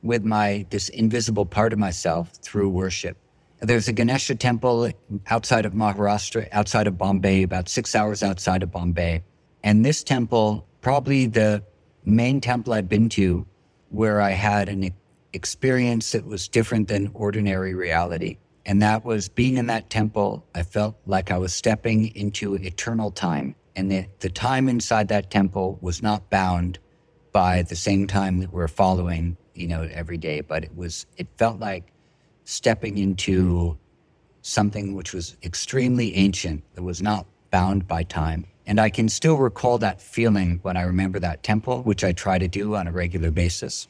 with 0.01 0.23
my 0.23 0.65
this 0.69 0.87
invisible 0.89 1.45
part 1.45 1.73
of 1.73 1.79
myself 1.79 2.31
through 2.41 2.69
worship. 2.69 3.17
There's 3.59 3.89
a 3.89 3.93
Ganesha 3.93 4.35
temple 4.35 4.89
outside 5.27 5.65
of 5.65 5.73
Maharashtra, 5.73 6.47
outside 6.53 6.87
of 6.87 6.97
Bombay, 6.97 7.43
about 7.43 7.67
six 7.67 7.93
hours 7.93 8.23
outside 8.23 8.63
of 8.63 8.71
Bombay. 8.71 9.23
And 9.63 9.85
this 9.85 10.01
temple, 10.01 10.65
probably 10.79 11.25
the 11.25 11.63
main 12.09 12.41
temple 12.41 12.73
I've 12.73 12.89
been 12.89 13.09
to 13.09 13.45
where 13.89 14.21
I 14.21 14.31
had 14.31 14.69
an 14.69 14.91
experience 15.33 16.11
that 16.11 16.25
was 16.25 16.47
different 16.47 16.87
than 16.87 17.11
ordinary 17.13 17.73
reality. 17.73 18.37
And 18.65 18.81
that 18.81 19.03
was 19.03 19.29
being 19.29 19.57
in 19.57 19.67
that 19.67 19.89
temple, 19.89 20.45
I 20.53 20.63
felt 20.63 20.95
like 21.05 21.31
I 21.31 21.37
was 21.37 21.53
stepping 21.53 22.15
into 22.15 22.55
eternal 22.55 23.11
time. 23.11 23.55
And 23.75 23.89
the, 23.91 24.05
the 24.19 24.29
time 24.29 24.69
inside 24.69 25.07
that 25.07 25.31
temple 25.31 25.79
was 25.81 26.03
not 26.03 26.29
bound 26.29 26.79
by 27.31 27.61
the 27.63 27.75
same 27.75 28.07
time 28.07 28.39
that 28.39 28.51
we're 28.51 28.67
following, 28.67 29.37
you 29.53 29.67
know, 29.67 29.87
every 29.91 30.17
day, 30.17 30.41
but 30.41 30.63
it 30.63 30.75
was, 30.75 31.05
it 31.17 31.27
felt 31.37 31.59
like 31.59 31.91
stepping 32.43 32.97
into 32.97 33.77
something 34.41 34.95
which 34.95 35.13
was 35.13 35.37
extremely 35.43 36.15
ancient, 36.15 36.63
that 36.75 36.83
was 36.83 37.01
not 37.01 37.25
bound 37.51 37.87
by 37.87 38.03
time. 38.03 38.45
And 38.69 38.79
I 38.79 38.91
can 38.91 39.09
still 39.09 39.37
recall 39.37 39.79
that 39.79 39.99
feeling 39.99 40.59
when 40.61 40.77
I 40.77 40.83
remember 40.83 41.17
that 41.19 41.41
temple, 41.41 41.81
which 41.81 42.03
I 42.03 42.11
try 42.11 42.37
to 42.37 42.47
do 42.47 42.75
on 42.75 42.85
a 42.85 42.91
regular 42.91 43.31
basis, 43.31 43.87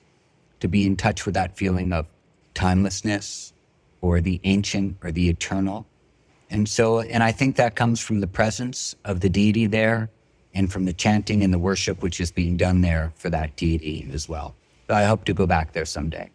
to 0.62 0.70
be 0.70 0.86
in 0.86 0.96
touch 0.96 1.26
with 1.26 1.36
that 1.36 1.58
feeling 1.58 1.92
of 1.92 2.06
timelessness 2.54 3.52
or 4.00 4.22
the 4.22 4.40
ancient 4.46 4.96
or 5.04 5.12
the 5.12 5.28
eternal. 5.28 5.86
And 6.50 6.70
so, 6.70 7.02
and 7.02 7.22
I 7.22 7.34
think 7.34 7.58
that 7.58 7.76
comes 7.76 8.00
from 8.00 8.22
the 8.22 8.28
presence 8.28 8.96
of 9.04 9.20
the 9.20 9.28
deity 9.28 9.66
there 9.66 10.10
and 10.54 10.72
from 10.72 10.86
the 10.86 10.94
chanting 10.94 11.44
and 11.44 11.54
the 11.54 11.60
worship 11.60 12.02
which 12.02 12.22
is 12.22 12.32
being 12.32 12.56
done 12.56 12.80
there 12.80 13.12
for 13.16 13.30
that 13.32 13.58
deity 13.58 14.10
as 14.14 14.30
well. 14.30 14.56
So 14.88 14.96
I 14.96 15.04
hope 15.04 15.26
to 15.26 15.34
go 15.34 15.46
back 15.46 15.74
there 15.74 15.84
someday. 15.84 16.30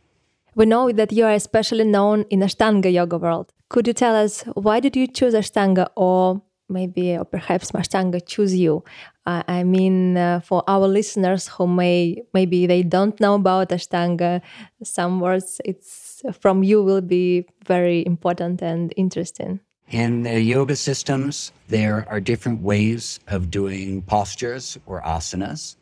We 0.55 0.67
know 0.67 0.93
that 0.93 1.13
you 1.13 1.25
are 1.25 1.33
especially 1.33 1.85
known 1.85 2.27
in 2.29 2.41
Ashtanga 2.41 2.93
yoga 2.93 3.17
world. 3.17 3.55
Could 3.71 3.87
you 3.87 3.95
tell 3.95 4.15
us 4.15 4.43
why 4.53 4.81
did 4.81 4.97
you 4.97 5.07
choose 5.07 5.33
Ashtanga 5.33 5.89
or 5.97 6.43
maybe 6.69 7.17
or 7.17 7.25
perhaps 7.25 7.73
Mashtanga 7.73 8.21
choose 8.25 8.55
you. 8.55 8.85
Uh, 9.27 9.43
I 9.49 9.65
mean, 9.65 10.17
uh, 10.17 10.41
for 10.41 10.63
our 10.69 10.87
listeners 10.87 11.49
who 11.49 11.67
may 11.67 12.23
maybe 12.33 12.67
they 12.67 12.83
don't 12.83 13.19
know 13.21 13.35
about 13.35 13.71
Ashtanga, 13.71 14.43
some 14.83 15.21
words 15.21 15.61
it's 15.65 16.23
from 16.41 16.63
you 16.63 16.83
will 16.83 17.01
be 17.01 17.47
very 17.67 18.05
important 18.07 18.63
and 18.63 18.93
interesting. 18.97 19.61
In 19.91 20.23
the 20.23 20.41
yoga 20.41 20.77
systems, 20.77 21.53
there 21.69 22.07
are 22.09 22.21
different 22.21 22.63
ways 22.63 23.21
of 23.29 23.51
doing 23.51 24.03
postures 24.03 24.79
or 24.87 25.03
asanas. 25.03 25.77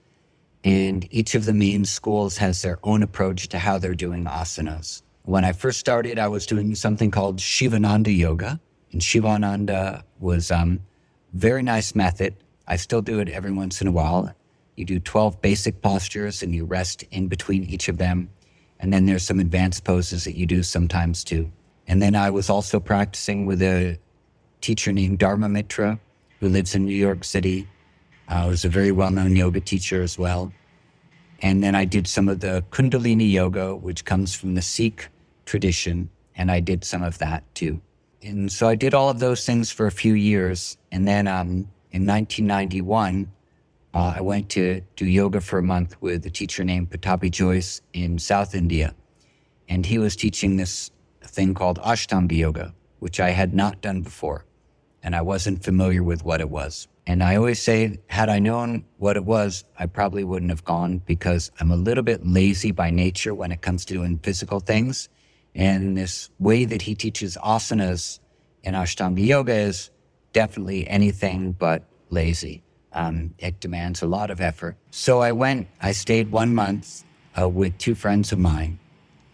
And 0.65 1.07
each 1.11 1.35
of 1.35 1.45
the 1.45 1.53
main 1.53 1.85
schools 1.85 2.37
has 2.39 2.63
their 2.63 2.79
own 2.83 3.03
approach 3.03 3.49
to 3.49 3.59
how 3.59 3.79
they're 3.79 3.95
doing 3.95 4.25
asanas. 4.25 5.03
When 5.25 5.45
I 5.45 5.53
first 5.53 5.79
started, 5.79 6.19
I 6.19 6.29
was 6.29 6.47
doing 6.47 6.75
something 6.75 7.11
called 7.11 7.41
Shivananda 7.41 8.11
Yoga, 8.11 8.61
and 8.93 9.03
Shivananda 9.03 10.05
was 10.21 10.51
um, 10.51 10.81
very 11.33 11.63
nice 11.63 11.95
method. 11.95 12.37
I 12.67 12.77
still 12.77 13.03
do 13.03 13.19
it 13.21 13.29
every 13.29 13.53
once 13.53 13.81
in 13.81 13.89
a 13.89 13.93
while. 13.93 14.33
You 14.77 14.85
do 14.85 15.01
12 15.01 15.41
basic 15.41 15.83
postures 15.83 16.43
and 16.43 16.55
you 16.55 16.65
rest 16.65 17.05
in 17.11 17.29
between 17.29 17.65
each 17.65 17.89
of 17.89 17.99
them. 17.99 18.31
And 18.79 18.93
then 18.93 19.07
there's 19.07 19.23
some 19.23 19.41
advanced 19.41 19.85
poses 19.85 20.25
that 20.25 20.37
you 20.37 20.47
do 20.47 20.63
sometimes 20.63 21.25
too. 21.25 21.51
And 21.87 22.01
then 22.01 22.15
I 22.15 22.31
was 22.31 22.49
also 22.49 22.81
practicing 22.81 23.47
with 23.47 23.63
a 23.63 23.99
teacher 24.61 24.93
named 24.93 25.19
Dharma 25.19 25.49
Mitra, 25.49 25.99
who 26.41 26.49
lives 26.49 26.75
in 26.75 26.87
New 26.87 26.97
York 26.97 27.25
City. 27.25 27.69
Uh, 28.29 28.47
was 28.49 28.65
a 28.65 28.69
very 28.69 28.93
well 28.93 29.11
known 29.11 29.37
yoga 29.37 29.61
teacher 29.61 30.03
as 30.03 30.19
well. 30.19 30.53
And 31.43 31.63
then 31.63 31.75
I 31.75 31.85
did 31.85 32.07
some 32.07 32.29
of 32.29 32.41
the 32.41 32.65
Kundalini 32.71 33.31
yoga, 33.31 33.75
which 33.75 34.05
comes 34.05 34.35
from 34.35 34.55
the 34.55 34.63
Sikh 34.63 35.09
tradition. 35.45 36.09
And 36.37 36.51
I 36.51 36.61
did 36.61 36.85
some 36.85 37.03
of 37.03 37.19
that 37.19 37.43
too. 37.55 37.81
And 38.23 38.53
so 38.53 38.69
I 38.69 38.77
did 38.77 38.95
all 38.95 39.11
of 39.11 39.19
those 39.19 39.45
things 39.45 39.73
for 39.73 39.87
a 39.87 39.91
few 39.91 40.15
years. 40.15 40.77
And 40.93 41.09
then 41.09 41.27
um, 41.27 41.69
in 41.91 42.07
1991, 42.07 43.31
uh, 43.95 44.15
I 44.17 44.21
went 44.21 44.49
to 44.51 44.81
do 44.97 45.07
yoga 45.07 45.41
for 45.41 45.59
a 45.59 45.63
month 45.63 46.01
with 46.01 46.25
a 46.25 46.31
teacher 46.31 46.65
named 46.65 46.91
Pattabhi 46.91 47.31
Jois 47.31 47.81
in 47.93 48.19
South 48.19 48.55
India. 48.55 48.95
And 49.69 49.85
he 49.85 49.99
was 49.99 50.17
teaching 50.17 50.57
this 50.57 50.91
thing 51.23 51.55
called 51.55 51.81
Ashtanga 51.81 52.37
Yoga, 52.37 52.75
which 53.01 53.21
I 53.21 53.31
had 53.31 53.55
not 53.55 53.81
done 53.81 54.03
before. 54.03 54.45
And 55.03 55.17
I 55.17 55.23
wasn't 55.23 55.65
familiar 55.65 56.03
with 56.03 56.25
what 56.25 56.41
it 56.41 56.49
was. 56.49 56.87
And 57.07 57.23
I 57.23 57.35
always 57.35 57.61
say, 57.61 57.99
had 58.07 58.29
I 58.29 58.39
known 58.39 58.85
what 58.99 59.17
it 59.17 59.25
was, 59.25 59.65
I 59.77 59.87
probably 59.87 60.23
wouldn't 60.23 60.53
have 60.53 60.65
gone 60.65 60.99
because 60.99 61.51
I'm 61.59 61.73
a 61.73 61.77
little 61.77 62.05
bit 62.05 62.25
lazy 62.25 62.71
by 62.71 62.91
nature 62.91 63.35
when 63.35 63.51
it 63.51 63.61
comes 63.61 63.85
to 63.87 63.95
doing 63.95 64.19
physical 64.19 64.61
things. 64.61 65.09
And 65.55 65.97
this 65.97 66.31
way 66.39 66.65
that 66.65 66.83
he 66.83 66.95
teaches 66.95 67.37
asanas 67.43 68.21
in 68.63 68.75
Ashtanga 68.75 69.25
Yoga 69.25 69.55
is 69.55 69.91
definitely 70.33 70.89
anything 70.89 71.53
but 71.53 71.85
lazy. 72.11 72.63
Um, 72.93 73.35
it 73.39 73.61
demands 73.61 74.03
a 74.03 74.07
lot 74.07 74.31
of 74.31 74.41
effort. 74.41 74.77
So 74.91 75.21
I 75.21 75.33
went, 75.33 75.69
I 75.81 75.93
stayed 75.93 76.31
one 76.31 76.55
month 76.55 77.05
uh, 77.39 77.49
with 77.49 77.77
two 77.79 77.95
friends 77.95 78.33
of 78.33 78.39
mine, 78.39 78.79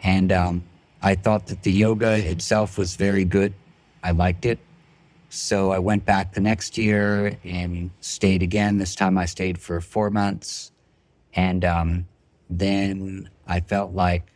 and 0.03 0.31
um, 0.31 0.65
I 1.03 1.15
thought 1.15 1.47
that 1.49 1.63
the 1.63 1.73
yoga 1.73 2.13
itself 2.31 2.79
was 2.79 2.97
very 2.97 3.25
good. 3.25 3.55
I 4.03 4.13
liked 4.13 4.45
it. 4.45 4.59
So 5.29 5.73
I 5.73 5.79
went 5.79 6.05
back 6.05 6.33
the 6.33 6.41
next 6.41 6.79
year 6.79 7.37
and 7.45 7.91
stayed 8.01 8.43
again. 8.43 8.79
This 8.79 8.95
time 8.95 9.19
I 9.19 9.27
stayed 9.27 9.59
for 9.59 9.81
four 9.81 10.11
months. 10.11 10.73
And 11.35 11.65
um, 11.65 12.09
then 12.49 13.29
I 13.47 13.61
felt 13.61 13.93
like 13.93 14.27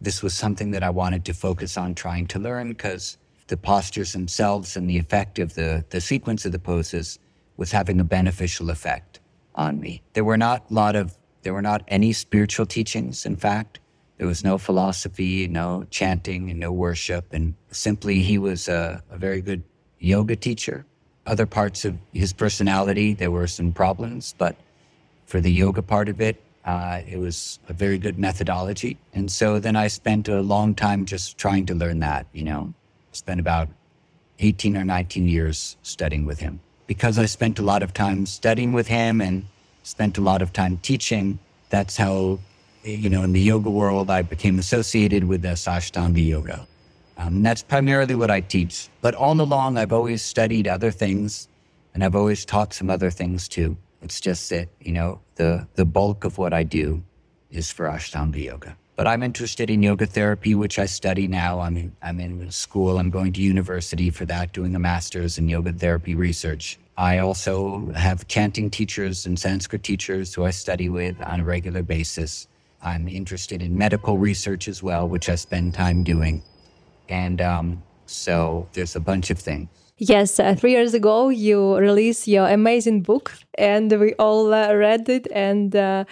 this 0.00 0.22
was 0.22 0.34
something 0.34 0.70
that 0.70 0.82
I 0.82 0.90
wanted 0.90 1.24
to 1.26 1.34
focus 1.34 1.76
on 1.76 1.94
trying 1.94 2.26
to 2.28 2.38
learn 2.38 2.68
because 2.68 3.16
the 3.48 3.56
postures 3.56 4.12
themselves 4.12 4.76
and 4.76 4.88
the 4.88 4.98
effect 4.98 5.38
of 5.38 5.54
the, 5.54 5.84
the 5.90 6.00
sequence 6.00 6.44
of 6.44 6.52
the 6.52 6.58
poses 6.58 7.18
was 7.56 7.72
having 7.72 7.98
a 7.98 8.04
beneficial 8.04 8.70
effect 8.70 9.20
on 9.54 9.80
me. 9.80 10.02
There 10.12 10.24
were 10.24 10.36
not 10.36 10.70
a 10.70 10.74
lot 10.74 10.94
of, 10.94 11.16
there 11.42 11.52
were 11.52 11.62
not 11.62 11.82
any 11.88 12.12
spiritual 12.12 12.66
teachings, 12.66 13.26
in 13.26 13.36
fact. 13.36 13.80
There 14.18 14.26
was 14.26 14.44
no 14.44 14.58
philosophy, 14.58 15.46
no 15.48 15.86
chanting, 15.90 16.50
and 16.50 16.60
no 16.60 16.72
worship. 16.72 17.32
And 17.32 17.54
simply, 17.70 18.20
he 18.22 18.38
was 18.38 18.68
a, 18.68 19.02
a 19.10 19.16
very 19.16 19.40
good 19.40 19.62
yoga 19.98 20.36
teacher. 20.36 20.86
Other 21.26 21.46
parts 21.46 21.84
of 21.84 21.96
his 22.12 22.32
personality, 22.32 23.14
there 23.14 23.30
were 23.30 23.46
some 23.46 23.72
problems, 23.72 24.34
but 24.38 24.56
for 25.26 25.40
the 25.40 25.52
yoga 25.52 25.82
part 25.82 26.08
of 26.08 26.20
it, 26.20 26.40
uh, 26.68 27.00
it 27.08 27.16
was 27.16 27.58
a 27.70 27.72
very 27.72 27.96
good 27.96 28.18
methodology. 28.18 28.98
And 29.14 29.32
so 29.32 29.58
then 29.58 29.74
I 29.74 29.88
spent 29.88 30.28
a 30.28 30.42
long 30.42 30.74
time 30.74 31.06
just 31.06 31.38
trying 31.38 31.64
to 31.66 31.74
learn 31.74 32.00
that, 32.00 32.26
you 32.34 32.44
know, 32.44 32.74
spent 33.12 33.40
about 33.40 33.68
18 34.40 34.76
or 34.76 34.84
19 34.84 35.26
years 35.26 35.78
studying 35.82 36.26
with 36.26 36.40
him. 36.40 36.60
Because 36.86 37.18
I 37.18 37.24
spent 37.24 37.58
a 37.58 37.62
lot 37.62 37.82
of 37.82 37.94
time 37.94 38.26
studying 38.26 38.74
with 38.74 38.86
him 38.86 39.22
and 39.22 39.46
spent 39.82 40.18
a 40.18 40.20
lot 40.20 40.42
of 40.42 40.52
time 40.52 40.76
teaching, 40.82 41.38
that's 41.70 41.96
how, 41.96 42.38
you 42.84 43.08
know, 43.08 43.22
in 43.22 43.32
the 43.32 43.40
yoga 43.40 43.70
world, 43.70 44.10
I 44.10 44.20
became 44.20 44.58
associated 44.58 45.24
with 45.24 45.40
the 45.40 45.56
Ashtanga 45.56 46.24
Yoga. 46.24 46.66
Um, 47.16 47.42
that's 47.42 47.62
primarily 47.62 48.14
what 48.14 48.30
I 48.30 48.40
teach. 48.40 48.90
But 49.00 49.14
all 49.14 49.40
along, 49.40 49.78
I've 49.78 49.94
always 49.94 50.20
studied 50.20 50.68
other 50.68 50.90
things 50.90 51.48
and 51.94 52.04
I've 52.04 52.14
always 52.14 52.44
taught 52.44 52.74
some 52.74 52.90
other 52.90 53.10
things 53.10 53.48
too. 53.48 53.78
It's 54.02 54.20
just 54.20 54.48
that, 54.50 54.68
you 54.80 54.92
know, 54.92 55.20
the, 55.36 55.66
the 55.74 55.84
bulk 55.84 56.24
of 56.24 56.38
what 56.38 56.52
I 56.52 56.62
do 56.62 57.02
is 57.50 57.70
for 57.70 57.86
Ashtanga 57.86 58.42
Yoga. 58.42 58.76
But 58.98 59.06
I'm 59.06 59.22
interested 59.22 59.70
in 59.70 59.80
yoga 59.80 60.06
therapy, 60.06 60.56
which 60.56 60.76
I 60.76 60.86
study 60.86 61.28
now. 61.28 61.60
I'm 61.60 61.76
in, 61.76 61.96
I'm 62.02 62.18
in 62.18 62.50
school. 62.50 62.98
I'm 62.98 63.10
going 63.10 63.32
to 63.34 63.40
university 63.40 64.10
for 64.10 64.24
that, 64.24 64.52
doing 64.52 64.74
a 64.74 64.80
master's 64.80 65.38
in 65.38 65.48
yoga 65.48 65.72
therapy 65.72 66.16
research. 66.16 66.80
I 66.96 67.18
also 67.18 67.92
have 67.92 68.26
chanting 68.26 68.70
teachers 68.70 69.24
and 69.24 69.38
Sanskrit 69.38 69.84
teachers 69.84 70.34
who 70.34 70.44
I 70.44 70.50
study 70.50 70.88
with 70.88 71.14
on 71.22 71.38
a 71.38 71.44
regular 71.44 71.84
basis. 71.84 72.48
I'm 72.82 73.06
interested 73.06 73.62
in 73.62 73.78
medical 73.78 74.18
research 74.18 74.66
as 74.66 74.82
well, 74.82 75.08
which 75.08 75.28
I 75.28 75.36
spend 75.36 75.74
time 75.74 76.02
doing. 76.02 76.42
And 77.08 77.40
um, 77.40 77.82
so 78.06 78.68
there's 78.72 78.96
a 78.96 79.00
bunch 79.00 79.30
of 79.30 79.38
things. 79.38 79.68
Yes, 80.00 80.38
uh, 80.38 80.54
three 80.54 80.70
years 80.72 80.94
ago 80.94 81.28
you 81.28 81.76
released 81.76 82.28
your 82.28 82.48
amazing 82.48 83.02
book, 83.02 83.32
and 83.58 83.90
we 83.98 84.14
all 84.14 84.54
uh, 84.54 84.72
read 84.72 85.08
it. 85.08 85.26
And 85.32 85.74
uh, 85.74 86.04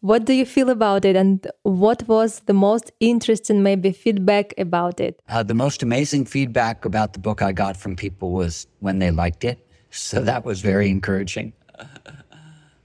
what 0.00 0.24
do 0.24 0.32
you 0.32 0.46
feel 0.46 0.70
about 0.70 1.04
it? 1.04 1.14
And 1.14 1.46
what 1.62 2.08
was 2.08 2.40
the 2.46 2.54
most 2.54 2.90
interesting, 3.00 3.62
maybe, 3.62 3.92
feedback 3.92 4.54
about 4.56 4.98
it? 4.98 5.20
Uh, 5.28 5.42
the 5.42 5.54
most 5.54 5.82
amazing 5.82 6.24
feedback 6.24 6.86
about 6.86 7.12
the 7.12 7.18
book 7.18 7.42
I 7.42 7.52
got 7.52 7.76
from 7.76 7.96
people 7.96 8.30
was 8.30 8.66
when 8.80 8.98
they 8.98 9.10
liked 9.10 9.44
it. 9.44 9.58
So 9.90 10.22
that 10.22 10.46
was 10.46 10.62
very 10.62 10.88
encouraging. 10.88 11.52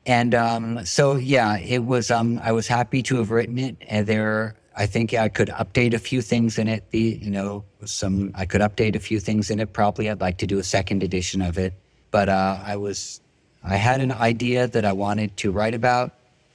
And 0.06 0.34
um, 0.34 0.86
so, 0.86 1.16
yeah, 1.16 1.58
it 1.58 1.86
was. 1.86 2.12
Um, 2.12 2.40
I 2.44 2.52
was 2.52 2.68
happy 2.68 3.02
to 3.04 3.18
have 3.18 3.32
written 3.32 3.58
it. 3.60 3.78
And 3.88 4.08
there, 4.08 4.56
I 4.80 4.86
think 4.86 5.14
I 5.14 5.28
could 5.28 5.50
update 5.50 5.94
a 5.94 6.00
few 6.00 6.22
things 6.22 6.58
in 6.58 6.70
it. 6.70 6.90
The, 6.92 7.20
you 7.22 7.30
know, 7.30 7.66
some 7.84 8.32
I 8.34 8.46
could 8.46 8.62
update 8.62 8.96
a 8.96 9.00
few 9.00 9.20
things 9.20 9.52
in 9.52 9.60
it. 9.60 9.74
Probably, 9.74 10.10
I'd 10.10 10.22
like 10.22 10.38
to 10.38 10.48
do 10.48 10.58
a 10.58 10.64
second 10.64 11.04
edition 11.04 11.42
of 11.42 11.58
it. 11.58 11.74
But 12.12 12.30
uh, 12.30 12.60
I 12.64 12.78
was, 12.78 13.20
I 13.62 13.76
had 13.76 14.00
an 14.00 14.14
idea 14.14 14.68
that 14.68 14.86
I 14.86 14.94
wanted 14.94 15.36
to 15.38 15.52
write 15.52 15.74
about, 15.74 16.14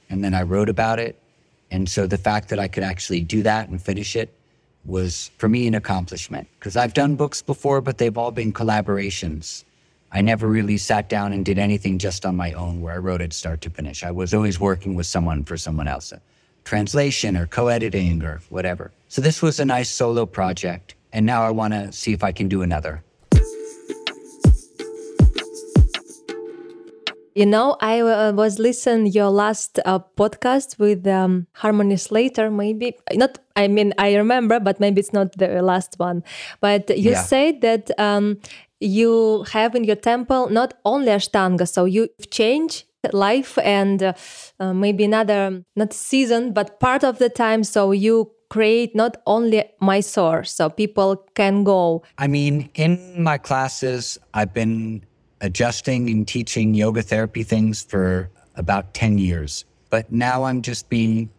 and 0.09 0.23
then 0.23 0.33
I 0.33 0.41
wrote 0.41 0.69
about 0.69 0.97
it. 0.99 1.21
And 1.69 1.87
so 1.87 2.07
the 2.07 2.17
fact 2.17 2.49
that 2.49 2.57
I 2.57 2.67
could 2.67 2.81
actually 2.81 3.21
do 3.21 3.43
that 3.43 3.69
and 3.69 3.79
finish 3.79 4.15
it 4.15 4.33
was 4.85 5.29
for 5.37 5.47
me 5.47 5.67
an 5.67 5.75
accomplishment 5.75 6.47
because 6.57 6.75
I've 6.75 6.95
done 6.95 7.15
books 7.15 7.43
before, 7.43 7.79
but 7.79 7.99
they've 7.99 8.17
all 8.17 8.31
been 8.31 8.51
collaborations. 8.51 9.63
I 10.11 10.21
never 10.21 10.47
really 10.47 10.77
sat 10.77 11.09
down 11.09 11.31
and 11.31 11.45
did 11.45 11.59
anything 11.59 11.99
just 11.99 12.25
on 12.25 12.35
my 12.35 12.53
own 12.53 12.81
where 12.81 12.95
I 12.95 12.97
wrote 12.97 13.21
it 13.21 13.33
start 13.33 13.61
to 13.61 13.69
finish. 13.69 14.03
I 14.03 14.09
was 14.09 14.33
always 14.33 14.59
working 14.59 14.95
with 14.95 15.05
someone 15.05 15.43
for 15.43 15.57
someone 15.57 15.87
else, 15.87 16.11
translation 16.65 17.37
or 17.37 17.45
co 17.47 17.67
editing 17.67 18.23
or 18.23 18.41
whatever. 18.49 18.91
So 19.07 19.21
this 19.21 19.41
was 19.41 19.59
a 19.59 19.65
nice 19.65 19.89
solo 19.89 20.25
project. 20.25 20.95
And 21.13 21.25
now 21.25 21.43
I 21.43 21.51
want 21.51 21.73
to 21.73 21.93
see 21.93 22.11
if 22.11 22.23
I 22.23 22.33
can 22.33 22.49
do 22.49 22.61
another. 22.61 23.01
You 27.35 27.45
know, 27.45 27.75
I 27.81 27.99
uh, 27.99 28.31
was 28.31 28.59
listening 28.59 29.07
your 29.07 29.29
last 29.29 29.77
uh, 29.85 29.99
podcast 30.17 30.79
with 30.79 31.05
um, 31.05 31.47
Harmony 31.51 31.97
Slater. 31.97 32.49
Maybe 32.49 32.97
not. 33.13 33.39
I 33.57 33.67
mean, 33.67 33.93
I 33.97 34.15
remember, 34.15 34.59
but 34.59 34.79
maybe 34.79 35.01
it's 35.01 35.11
not 35.11 35.33
the 35.33 35.61
last 35.61 35.95
one. 35.97 36.23
But 36.61 36.89
you 36.89 37.11
yeah. 37.11 37.21
said 37.21 37.59
that 37.59 37.91
um, 37.99 38.39
you 38.79 39.43
have 39.51 39.75
in 39.75 39.83
your 39.83 39.97
temple 39.97 40.49
not 40.49 40.75
only 40.85 41.07
Ashtanga, 41.07 41.67
so 41.67 41.83
you 41.83 42.07
change 42.31 42.85
life 43.13 43.57
and 43.59 44.01
uh, 44.01 44.13
uh, 44.59 44.73
maybe 44.73 45.03
another 45.03 45.63
not 45.75 45.93
season, 45.93 46.53
but 46.53 46.79
part 46.79 47.03
of 47.03 47.19
the 47.19 47.29
time. 47.29 47.63
So 47.63 47.91
you 47.91 48.31
create 48.49 48.95
not 48.95 49.17
only 49.25 49.63
Mysore, 49.81 50.43
so 50.43 50.69
people 50.69 51.17
can 51.35 51.63
go. 51.63 52.03
I 52.17 52.27
mean, 52.27 52.69
in 52.75 53.21
my 53.21 53.37
classes, 53.37 54.17
I've 54.33 54.53
been 54.53 55.03
adjusting 55.41 56.09
and 56.09 56.27
teaching 56.27 56.73
yoga 56.73 57.01
therapy 57.01 57.43
things 57.43 57.83
for 57.83 58.29
about 58.55 58.93
10 58.93 59.17
years. 59.17 59.65
But 59.89 60.11
now 60.11 60.43
I'm 60.43 60.61
just 60.61 60.89
being 60.89 61.29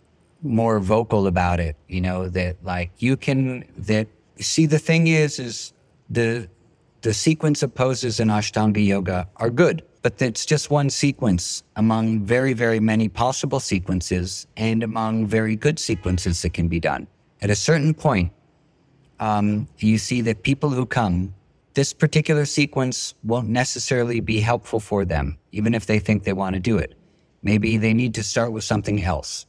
more 0.42 0.78
vocal 0.78 1.26
about 1.26 1.60
it, 1.60 1.76
you 1.88 2.00
know, 2.00 2.28
that 2.28 2.56
like 2.62 2.90
you 2.98 3.16
can, 3.16 3.64
that, 3.78 4.08
see, 4.38 4.66
the 4.66 4.78
thing 4.78 5.06
is, 5.06 5.38
is 5.38 5.72
the, 6.10 6.48
the 7.02 7.14
sequence 7.14 7.62
of 7.62 7.74
poses 7.74 8.20
in 8.20 8.28
Ashtanga 8.28 8.84
yoga 8.84 9.28
are 9.36 9.50
good, 9.50 9.82
but 10.06 10.22
it's 10.22 10.46
just 10.46 10.70
one 10.70 10.88
sequence 10.88 11.64
among 11.74 12.20
very, 12.20 12.52
very 12.52 12.78
many 12.78 13.08
possible 13.08 13.58
sequences 13.58 14.46
and 14.56 14.84
among 14.84 15.26
very 15.26 15.56
good 15.56 15.80
sequences 15.80 16.42
that 16.42 16.50
can 16.50 16.68
be 16.68 16.78
done. 16.78 17.08
At 17.42 17.50
a 17.50 17.56
certain 17.56 17.92
point, 17.92 18.30
um, 19.18 19.66
you 19.78 19.98
see 19.98 20.20
that 20.20 20.44
people 20.44 20.70
who 20.70 20.86
come 20.86 21.34
this 21.74 21.92
particular 21.92 22.44
sequence 22.44 23.14
won't 23.24 23.48
necessarily 23.48 24.20
be 24.20 24.38
helpful 24.38 24.78
for 24.78 25.04
them, 25.04 25.38
even 25.50 25.74
if 25.74 25.86
they 25.86 25.98
think 25.98 26.22
they 26.22 26.32
want 26.32 26.54
to 26.54 26.60
do 26.60 26.78
it. 26.78 26.94
Maybe 27.42 27.76
they 27.76 27.92
need 27.92 28.14
to 28.14 28.22
start 28.22 28.52
with 28.52 28.62
something 28.62 29.02
else. 29.02 29.44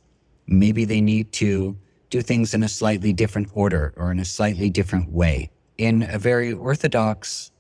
Maybe 0.48 0.86
they 0.86 1.02
need 1.02 1.32
to 1.34 1.78
do 2.10 2.22
things 2.24 2.56
in 2.56 2.64
a 2.64 2.68
slightly 2.68 3.14
different 3.14 3.50
order 3.54 3.94
or 3.96 4.12
in 4.12 4.18
a 4.18 4.26
slightly 4.26 4.72
different 4.72 5.12
way. 5.12 5.52
In 5.78 6.02
a 6.02 6.18
very 6.18 6.52
orthodox 6.52 7.52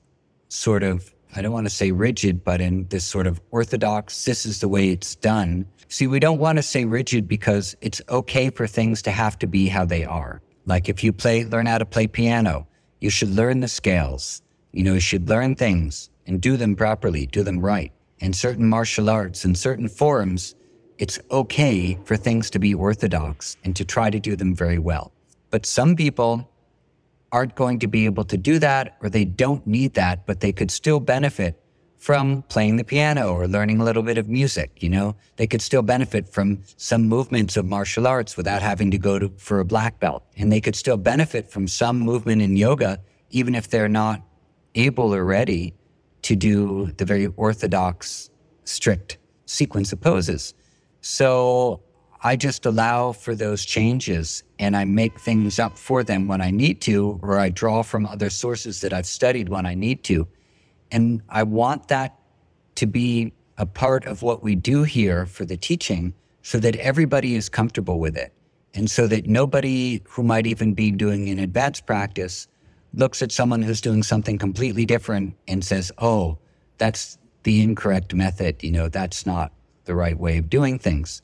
sort 0.49 0.81
of, 0.81 1.13
I 1.35 1.41
don't 1.41 1.51
want 1.51 1.65
to 1.67 1.73
say 1.73 1.91
rigid, 1.91 2.43
but 2.43 2.61
in 2.61 2.87
this 2.87 3.03
sort 3.03 3.27
of 3.27 3.41
orthodox, 3.51 4.25
this 4.25 4.45
is 4.45 4.59
the 4.59 4.67
way 4.67 4.89
it's 4.89 5.15
done. 5.15 5.67
See, 5.89 6.07
we 6.07 6.19
don't 6.19 6.39
want 6.39 6.57
to 6.57 6.63
say 6.63 6.85
rigid 6.85 7.27
because 7.27 7.75
it's 7.81 8.01
okay 8.09 8.49
for 8.49 8.67
things 8.67 9.01
to 9.03 9.11
have 9.11 9.37
to 9.39 9.47
be 9.47 9.67
how 9.67 9.85
they 9.85 10.03
are. 10.03 10.41
Like 10.65 10.89
if 10.89 11.03
you 11.03 11.13
play, 11.13 11.45
learn 11.45 11.65
how 11.65 11.77
to 11.77 11.85
play 11.85 12.07
piano, 12.07 12.67
you 12.99 13.09
should 13.09 13.29
learn 13.29 13.59
the 13.59 13.67
scales. 13.67 14.41
You 14.73 14.83
know, 14.83 14.95
you 14.95 14.99
should 14.99 15.29
learn 15.29 15.55
things 15.55 16.09
and 16.25 16.41
do 16.41 16.57
them 16.57 16.75
properly, 16.75 17.25
do 17.25 17.43
them 17.43 17.59
right. 17.59 17.91
In 18.19 18.33
certain 18.33 18.67
martial 18.67 19.09
arts 19.09 19.45
and 19.45 19.57
certain 19.57 19.87
forms, 19.87 20.55
it's 20.97 21.19
okay 21.31 21.97
for 22.03 22.17
things 22.17 22.49
to 22.49 22.59
be 22.59 22.73
orthodox 22.73 23.55
and 23.63 23.75
to 23.75 23.85
try 23.85 24.09
to 24.09 24.19
do 24.19 24.35
them 24.35 24.55
very 24.55 24.79
well. 24.79 25.13
But 25.51 25.65
some 25.65 25.95
people 25.95 26.49
aren't 27.31 27.55
going 27.55 27.79
to 27.79 27.87
be 27.87 28.05
able 28.05 28.23
to 28.25 28.37
do 28.37 28.59
that 28.59 28.97
or 29.01 29.09
they 29.09 29.25
don't 29.25 29.65
need 29.67 29.93
that, 29.95 30.25
but 30.25 30.39
they 30.39 30.51
could 30.51 30.71
still 30.71 30.99
benefit 30.99 31.61
from 31.97 32.43
playing 32.43 32.77
the 32.77 32.83
piano 32.83 33.33
or 33.33 33.47
learning 33.47 33.81
a 33.81 33.83
little 33.83 34.03
bit 34.03 34.17
of 34.17 34.29
music. 34.29 34.71
You 34.81 34.89
know, 34.89 35.15
they 35.35 35.47
could 35.47 35.61
still 35.61 35.81
benefit 35.81 36.29
from 36.29 36.61
some 36.77 37.07
movements 37.07 37.57
of 37.57 37.65
martial 37.65 38.07
arts 38.07 38.37
without 38.37 38.61
having 38.61 38.91
to 38.91 38.97
go 38.97 39.19
to, 39.19 39.29
for 39.37 39.59
a 39.59 39.65
black 39.65 39.99
belt. 39.99 40.23
And 40.37 40.51
they 40.51 40.61
could 40.61 40.75
still 40.75 40.97
benefit 40.97 41.49
from 41.49 41.67
some 41.67 41.99
movement 41.99 42.41
in 42.41 42.55
yoga, 42.55 42.99
even 43.31 43.55
if 43.55 43.69
they're 43.69 43.89
not 43.89 44.21
able 44.75 45.13
or 45.13 45.25
ready 45.25 45.73
to 46.21 46.35
do 46.35 46.91
the 46.97 47.05
very 47.05 47.27
orthodox, 47.27 48.29
strict 48.63 49.17
sequence 49.45 49.91
of 49.91 49.99
poses. 49.99 50.53
So 51.01 51.81
I 52.21 52.35
just 52.35 52.65
allow 52.65 53.11
for 53.11 53.35
those 53.35 53.63
changes 53.63 54.43
and 54.57 54.75
I 54.75 54.85
make 54.85 55.19
things 55.19 55.59
up 55.59 55.77
for 55.77 56.03
them 56.03 56.27
when 56.27 56.41
I 56.41 56.51
need 56.51 56.81
to, 56.81 57.19
or 57.21 57.37
I 57.37 57.49
draw 57.49 57.83
from 57.83 58.05
other 58.05 58.29
sources 58.29 58.81
that 58.81 58.93
I've 58.93 59.05
studied 59.05 59.49
when 59.49 59.65
I 59.65 59.75
need 59.75 60.03
to. 60.05 60.27
And 60.91 61.21
I 61.29 61.43
want 61.43 61.89
that 61.89 62.17
to 62.75 62.87
be 62.87 63.33
a 63.57 63.65
part 63.65 64.05
of 64.05 64.21
what 64.21 64.43
we 64.43 64.55
do 64.55 64.83
here 64.83 65.25
for 65.25 65.45
the 65.45 65.57
teaching 65.57 66.13
so 66.41 66.59
that 66.59 66.75
everybody 66.77 67.35
is 67.35 67.49
comfortable 67.49 67.99
with 67.99 68.15
it. 68.15 68.33
And 68.73 68.89
so 68.89 69.07
that 69.07 69.27
nobody 69.27 70.01
who 70.07 70.23
might 70.23 70.47
even 70.47 70.73
be 70.73 70.91
doing 70.91 71.29
an 71.29 71.39
advanced 71.39 71.85
practice 71.85 72.47
looks 72.93 73.21
at 73.21 73.31
someone 73.31 73.61
who's 73.61 73.81
doing 73.81 74.03
something 74.03 74.37
completely 74.37 74.85
different 74.85 75.35
and 75.47 75.63
says, 75.63 75.91
oh, 75.97 76.37
that's 76.77 77.17
the 77.43 77.61
incorrect 77.61 78.13
method. 78.13 78.63
You 78.63 78.71
know, 78.71 78.89
that's 78.89 79.25
not 79.25 79.51
the 79.85 79.95
right 79.95 80.17
way 80.17 80.37
of 80.37 80.49
doing 80.49 80.79
things. 80.79 81.21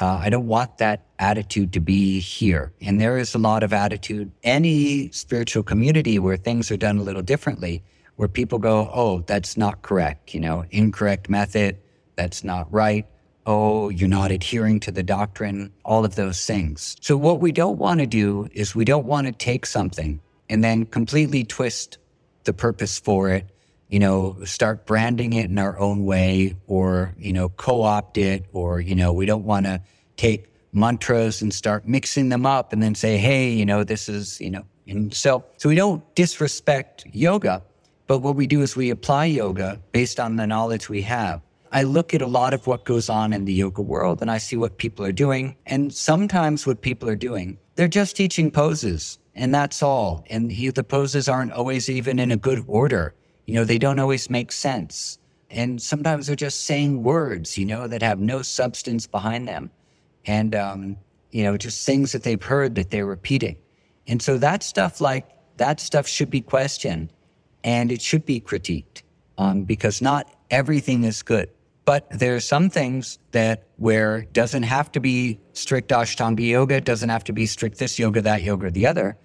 Uh, 0.00 0.18
I 0.22 0.28
don't 0.28 0.46
want 0.46 0.78
that 0.78 1.06
attitude 1.18 1.72
to 1.74 1.80
be 1.80 2.18
here. 2.18 2.72
And 2.80 3.00
there 3.00 3.16
is 3.16 3.34
a 3.34 3.38
lot 3.38 3.62
of 3.62 3.72
attitude, 3.72 4.32
any 4.42 5.10
spiritual 5.12 5.62
community 5.62 6.18
where 6.18 6.36
things 6.36 6.70
are 6.70 6.76
done 6.76 6.98
a 6.98 7.02
little 7.02 7.22
differently, 7.22 7.82
where 8.16 8.28
people 8.28 8.58
go, 8.58 8.90
oh, 8.92 9.20
that's 9.26 9.56
not 9.56 9.82
correct, 9.82 10.34
you 10.34 10.40
know, 10.40 10.64
incorrect 10.70 11.28
method, 11.28 11.78
that's 12.16 12.42
not 12.42 12.72
right. 12.72 13.06
Oh, 13.46 13.90
you're 13.90 14.08
not 14.08 14.30
adhering 14.30 14.80
to 14.80 14.90
the 14.90 15.02
doctrine, 15.02 15.72
all 15.84 16.04
of 16.04 16.14
those 16.14 16.44
things. 16.46 16.96
So, 17.00 17.16
what 17.16 17.40
we 17.40 17.52
don't 17.52 17.78
want 17.78 18.00
to 18.00 18.06
do 18.06 18.48
is 18.52 18.74
we 18.74 18.86
don't 18.86 19.04
want 19.04 19.26
to 19.26 19.32
take 19.32 19.66
something 19.66 20.20
and 20.48 20.64
then 20.64 20.86
completely 20.86 21.44
twist 21.44 21.98
the 22.44 22.54
purpose 22.54 22.98
for 22.98 23.28
it 23.30 23.46
you 23.94 24.00
know, 24.00 24.36
start 24.44 24.86
branding 24.86 25.34
it 25.34 25.48
in 25.48 25.56
our 25.56 25.78
own 25.78 26.04
way 26.04 26.56
or, 26.66 27.14
you 27.16 27.32
know, 27.32 27.48
co 27.50 27.82
opt 27.82 28.18
it 28.18 28.44
or, 28.52 28.80
you 28.80 28.92
know, 28.92 29.12
we 29.12 29.24
don't 29.24 29.44
want 29.44 29.66
to 29.66 29.80
take 30.16 30.52
mantras 30.72 31.40
and 31.40 31.54
start 31.54 31.86
mixing 31.86 32.28
them 32.28 32.44
up 32.44 32.72
and 32.72 32.82
then 32.82 32.96
say, 32.96 33.16
hey, 33.18 33.52
you 33.52 33.64
know, 33.64 33.84
this 33.84 34.08
is, 34.08 34.40
you 34.40 34.50
know, 34.50 34.64
and 34.88 35.14
so, 35.14 35.44
so 35.58 35.68
we 35.68 35.76
don't 35.76 36.02
disrespect 36.16 37.06
yoga, 37.12 37.62
but 38.08 38.18
what 38.18 38.34
we 38.34 38.48
do 38.48 38.62
is 38.62 38.74
we 38.74 38.90
apply 38.90 39.26
yoga 39.26 39.80
based 39.92 40.18
on 40.18 40.34
the 40.34 40.44
knowledge 40.44 40.88
we 40.88 41.02
have. 41.02 41.40
I 41.70 41.84
look 41.84 42.14
at 42.14 42.20
a 42.20 42.26
lot 42.26 42.52
of 42.52 42.66
what 42.66 42.84
goes 42.84 43.08
on 43.08 43.32
in 43.32 43.44
the 43.44 43.52
yoga 43.52 43.82
world 43.82 44.22
and 44.22 44.28
I 44.28 44.38
see 44.38 44.56
what 44.56 44.76
people 44.76 45.04
are 45.04 45.12
doing. 45.12 45.54
And 45.66 45.94
sometimes 45.94 46.66
what 46.66 46.80
people 46.80 47.08
are 47.08 47.14
doing, 47.14 47.58
they're 47.76 47.86
just 47.86 48.16
teaching 48.16 48.50
poses 48.50 49.20
and 49.36 49.54
that's 49.54 49.84
all. 49.84 50.24
And 50.30 50.50
he, 50.50 50.70
the 50.70 50.82
poses 50.82 51.28
aren't 51.28 51.52
always 51.52 51.88
even 51.88 52.18
in 52.18 52.32
a 52.32 52.36
good 52.36 52.64
order. 52.66 53.14
You 53.46 53.54
know, 53.54 53.64
they 53.64 53.78
don't 53.78 53.98
always 53.98 54.30
make 54.30 54.52
sense. 54.52 55.18
And 55.50 55.80
sometimes 55.80 56.26
they're 56.26 56.36
just 56.36 56.64
saying 56.64 57.02
words, 57.02 57.56
you 57.56 57.66
know, 57.66 57.86
that 57.86 58.02
have 58.02 58.18
no 58.18 58.42
substance 58.42 59.06
behind 59.06 59.46
them. 59.46 59.70
And, 60.26 60.54
um, 60.54 60.96
you 61.30 61.44
know, 61.44 61.56
just 61.56 61.84
things 61.84 62.12
that 62.12 62.22
they've 62.22 62.42
heard 62.42 62.74
that 62.76 62.90
they're 62.90 63.06
repeating. 63.06 63.56
And 64.06 64.20
so 64.20 64.38
that 64.38 64.62
stuff, 64.62 65.00
like, 65.00 65.28
that 65.56 65.80
stuff 65.80 66.06
should 66.06 66.30
be 66.30 66.40
questioned 66.40 67.12
and 67.62 67.92
it 67.92 68.02
should 68.02 68.26
be 68.26 68.40
critiqued 68.40 69.02
um, 69.38 69.64
because 69.64 70.02
not 70.02 70.30
everything 70.50 71.04
is 71.04 71.22
good. 71.22 71.50
But 71.84 72.08
there 72.10 72.34
are 72.34 72.40
some 72.40 72.70
things 72.70 73.18
that 73.32 73.64
where 73.76 74.22
doesn't 74.32 74.62
have 74.62 74.90
to 74.92 75.00
be 75.00 75.38
strict 75.52 75.90
Ashtanga 75.90 76.46
yoga, 76.46 76.80
doesn't 76.80 77.10
have 77.10 77.24
to 77.24 77.32
be 77.32 77.46
strict 77.46 77.78
this 77.78 77.98
yoga, 77.98 78.22
that 78.22 78.42
yoga, 78.42 78.70
the 78.70 78.86
other. 78.86 79.18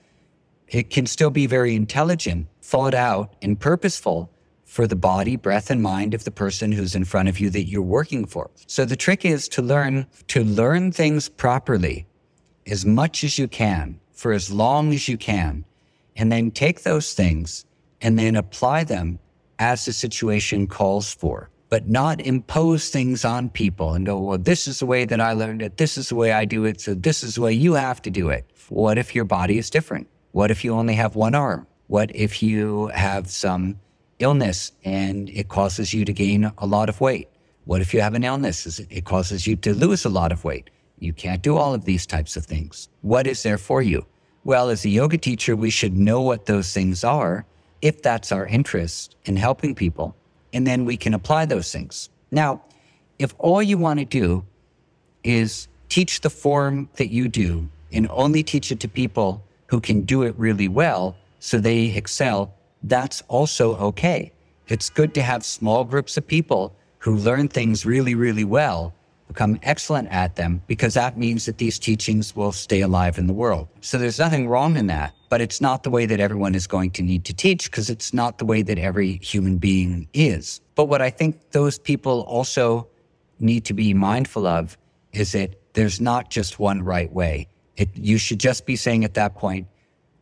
It 0.69 0.89
can 0.89 1.05
still 1.05 1.32
be 1.32 1.47
very 1.47 1.75
intelligent 1.75 2.47
thought 2.62 2.93
out 2.93 3.36
and 3.41 3.60
purposeful 3.60 4.32
for 4.63 4.86
the 4.86 4.95
body, 4.95 5.36
breath, 5.36 5.71
and 5.71 5.82
mind 5.82 6.13
of 6.13 6.23
the 6.23 6.32
person 6.32 6.71
who's 6.71 6.93
in 6.93 7.03
front 7.03 7.27
of 7.27 7.39
you 7.39 7.49
that 7.49 7.63
you're 7.63 7.82
working 7.82 8.25
for. 8.25 8.51
So 8.67 8.86
the 8.86 8.95
trick 8.95 9.25
is 9.25 9.47
to 9.49 9.63
learn 9.63 10.05
to 10.27 10.43
learn 10.43 10.91
things 10.91 11.27
properly 11.27 12.05
as 12.67 12.86
much 12.86 13.23
as 13.23 13.39
you 13.39 13.47
can 13.47 13.99
for 14.13 14.32
as 14.32 14.51
long 14.51 14.93
as 14.93 15.08
you 15.08 15.17
can, 15.17 15.65
and 16.15 16.32
then 16.32 16.51
take 16.51 16.84
those 16.84 17.13
things 17.13 17.65
and 18.01 18.19
then 18.19 18.36
apply 18.36 18.84
them 18.84 19.17
as 19.58 19.86
the 19.86 19.93
situation 19.93 20.67
calls 20.67 21.13
for, 21.13 21.49
but 21.69 21.89
not 21.89 22.21
impose 22.21 22.89
things 22.89 23.25
on 23.25 23.49
people 23.49 23.93
and 23.93 24.05
go, 24.05 24.19
well, 24.19 24.38
this 24.38 24.67
is 24.67 24.79
the 24.79 24.86
way 24.86 25.05
that 25.05 25.19
I 25.19 25.34
learned 25.34 25.62
it. 25.62 25.77
This 25.77 25.97
is 25.97 26.10
the 26.10 26.15
way 26.15 26.32
I 26.32 26.45
do 26.45 26.65
it. 26.65 26.79
So 26.79 26.93
this 26.93 27.23
is 27.23 27.36
the 27.36 27.41
way 27.41 27.53
you 27.53 27.73
have 27.73 28.01
to 28.03 28.12
do 28.12 28.29
it. 28.29 28.45
What 28.69 28.97
if 28.97 29.15
your 29.15 29.25
body 29.25 29.58
is 29.58 29.69
different? 29.69 30.08
What 30.32 30.52
if 30.52 30.63
you 30.63 30.74
only 30.74 30.94
have 30.94 31.15
one 31.15 31.34
arm? 31.34 31.65
What 31.88 32.15
if 32.15 32.44
you 32.44 32.88
have 32.88 33.30
some 33.30 33.80
illness 34.20 34.72
and 34.84 35.30
it 35.30 35.48
causes 35.48 35.94
you 35.94 36.06
to 36.06 36.13
gain 36.13 36.52
a 36.58 36.65
lot 36.68 36.88
of 36.88 37.02
weight? 37.02 37.28
What 37.65 37.82
if 37.82 37.94
you 37.94 38.02
have 38.02 38.13
an 38.13 38.24
illness? 38.24 38.80
It 38.80 39.06
causes 39.06 39.48
you 39.48 39.56
to 39.58 39.74
lose 39.74 40.06
a 40.06 40.10
lot 40.10 40.32
of 40.32 40.44
weight. 40.44 40.70
You 41.00 41.13
can't 41.13 41.42
do 41.42 41.58
all 41.58 41.74
of 41.74 41.86
these 41.86 42.06
types 42.06 42.36
of 42.36 42.46
things. 42.46 42.89
What 43.02 43.26
is 43.26 43.42
there 43.42 43.58
for 43.58 43.82
you? 43.82 44.06
Well, 44.44 44.70
as 44.70 44.86
a 44.86 44.89
yoga 44.89 45.18
teacher, 45.18 45.56
we 45.56 45.70
should 45.70 45.98
know 45.98 46.22
what 46.22 46.46
those 46.46 46.74
things 46.74 47.04
are 47.04 47.46
if 47.82 48.02
that's 48.02 48.32
our 48.32 48.46
interest 48.46 49.15
in 49.26 49.36
helping 49.36 49.74
people. 49.74 50.15
And 50.54 50.68
then 50.68 50.86
we 50.86 50.98
can 50.98 51.13
apply 51.13 51.46
those 51.46 51.72
things. 51.72 52.10
Now, 52.32 52.62
if 53.18 53.34
all 53.39 53.63
you 53.63 53.78
want 53.78 54.00
to 54.00 54.06
do 54.06 54.46
is 55.24 55.68
teach 55.89 56.22
the 56.22 56.30
form 56.30 56.89
that 56.98 57.10
you 57.10 57.28
do 57.28 57.68
and 57.92 58.08
only 58.12 58.44
teach 58.44 58.72
it 58.72 58.80
to 58.82 58.88
people 58.88 59.44
who 59.69 59.79
can 59.79 60.01
do 60.01 60.23
it 60.23 60.34
really 60.38 60.67
well, 60.67 61.15
so 61.39 61.60
they 61.60 61.86
excel, 61.95 62.53
that's 62.84 63.21
also 63.27 63.75
okay. 63.77 64.32
It's 64.67 64.89
good 64.89 65.13
to 65.13 65.21
have 65.21 65.45
small 65.45 65.84
groups 65.84 66.17
of 66.17 66.27
people 66.27 66.75
who 66.97 67.15
learn 67.15 67.47
things 67.47 67.86
really, 67.86 68.15
really 68.15 68.43
well, 68.43 68.93
become 69.27 69.60
excellent 69.62 70.08
at 70.10 70.36
them, 70.36 70.62
because 70.65 70.95
that 70.95 71.17
means 71.17 71.45
that 71.45 71.60
these 71.60 71.77
teachings 71.77 72.36
will 72.36 72.51
stay 72.51 72.82
alive 72.82 73.19
in 73.19 73.27
the 73.27 73.34
world. 73.34 73.67
So 73.82 73.99
there's 73.99 74.17
nothing 74.17 74.47
wrong 74.47 74.75
in 74.75 74.88
that, 74.88 75.13
but 75.29 75.39
it's 75.39 75.62
not 75.62 75.84
the 75.84 75.91
way 75.91 76.08
that 76.08 76.19
everyone 76.19 76.55
is 76.55 76.65
going 76.65 76.89
to 76.91 77.03
need 77.03 77.23
to 77.25 77.34
teach 77.34 77.69
because 77.69 77.91
it's 77.91 78.12
not 78.12 78.39
the 78.39 78.45
way 78.45 78.63
that 78.63 78.79
every 78.79 79.17
human 79.17 79.58
being 79.58 80.08
is. 80.13 80.62
But 80.73 80.86
what 80.86 81.01
I 81.01 81.12
think 81.12 81.51
those 81.51 81.77
people 81.77 82.21
also 82.21 82.88
need 83.39 83.65
to 83.65 83.73
be 83.75 83.93
mindful 83.93 84.47
of 84.47 84.77
is 85.13 85.34
that 85.34 85.55
there's 85.73 86.01
not 86.01 86.32
just 86.32 86.60
one 86.60 86.82
right 86.82 87.12
way. 87.13 87.47
It, 87.80 87.89
you 87.96 88.18
should 88.18 88.39
just 88.39 88.65
be 88.65 88.76
saying 88.76 89.06
at 89.06 89.13
that 89.13 89.36
point, 89.36 89.65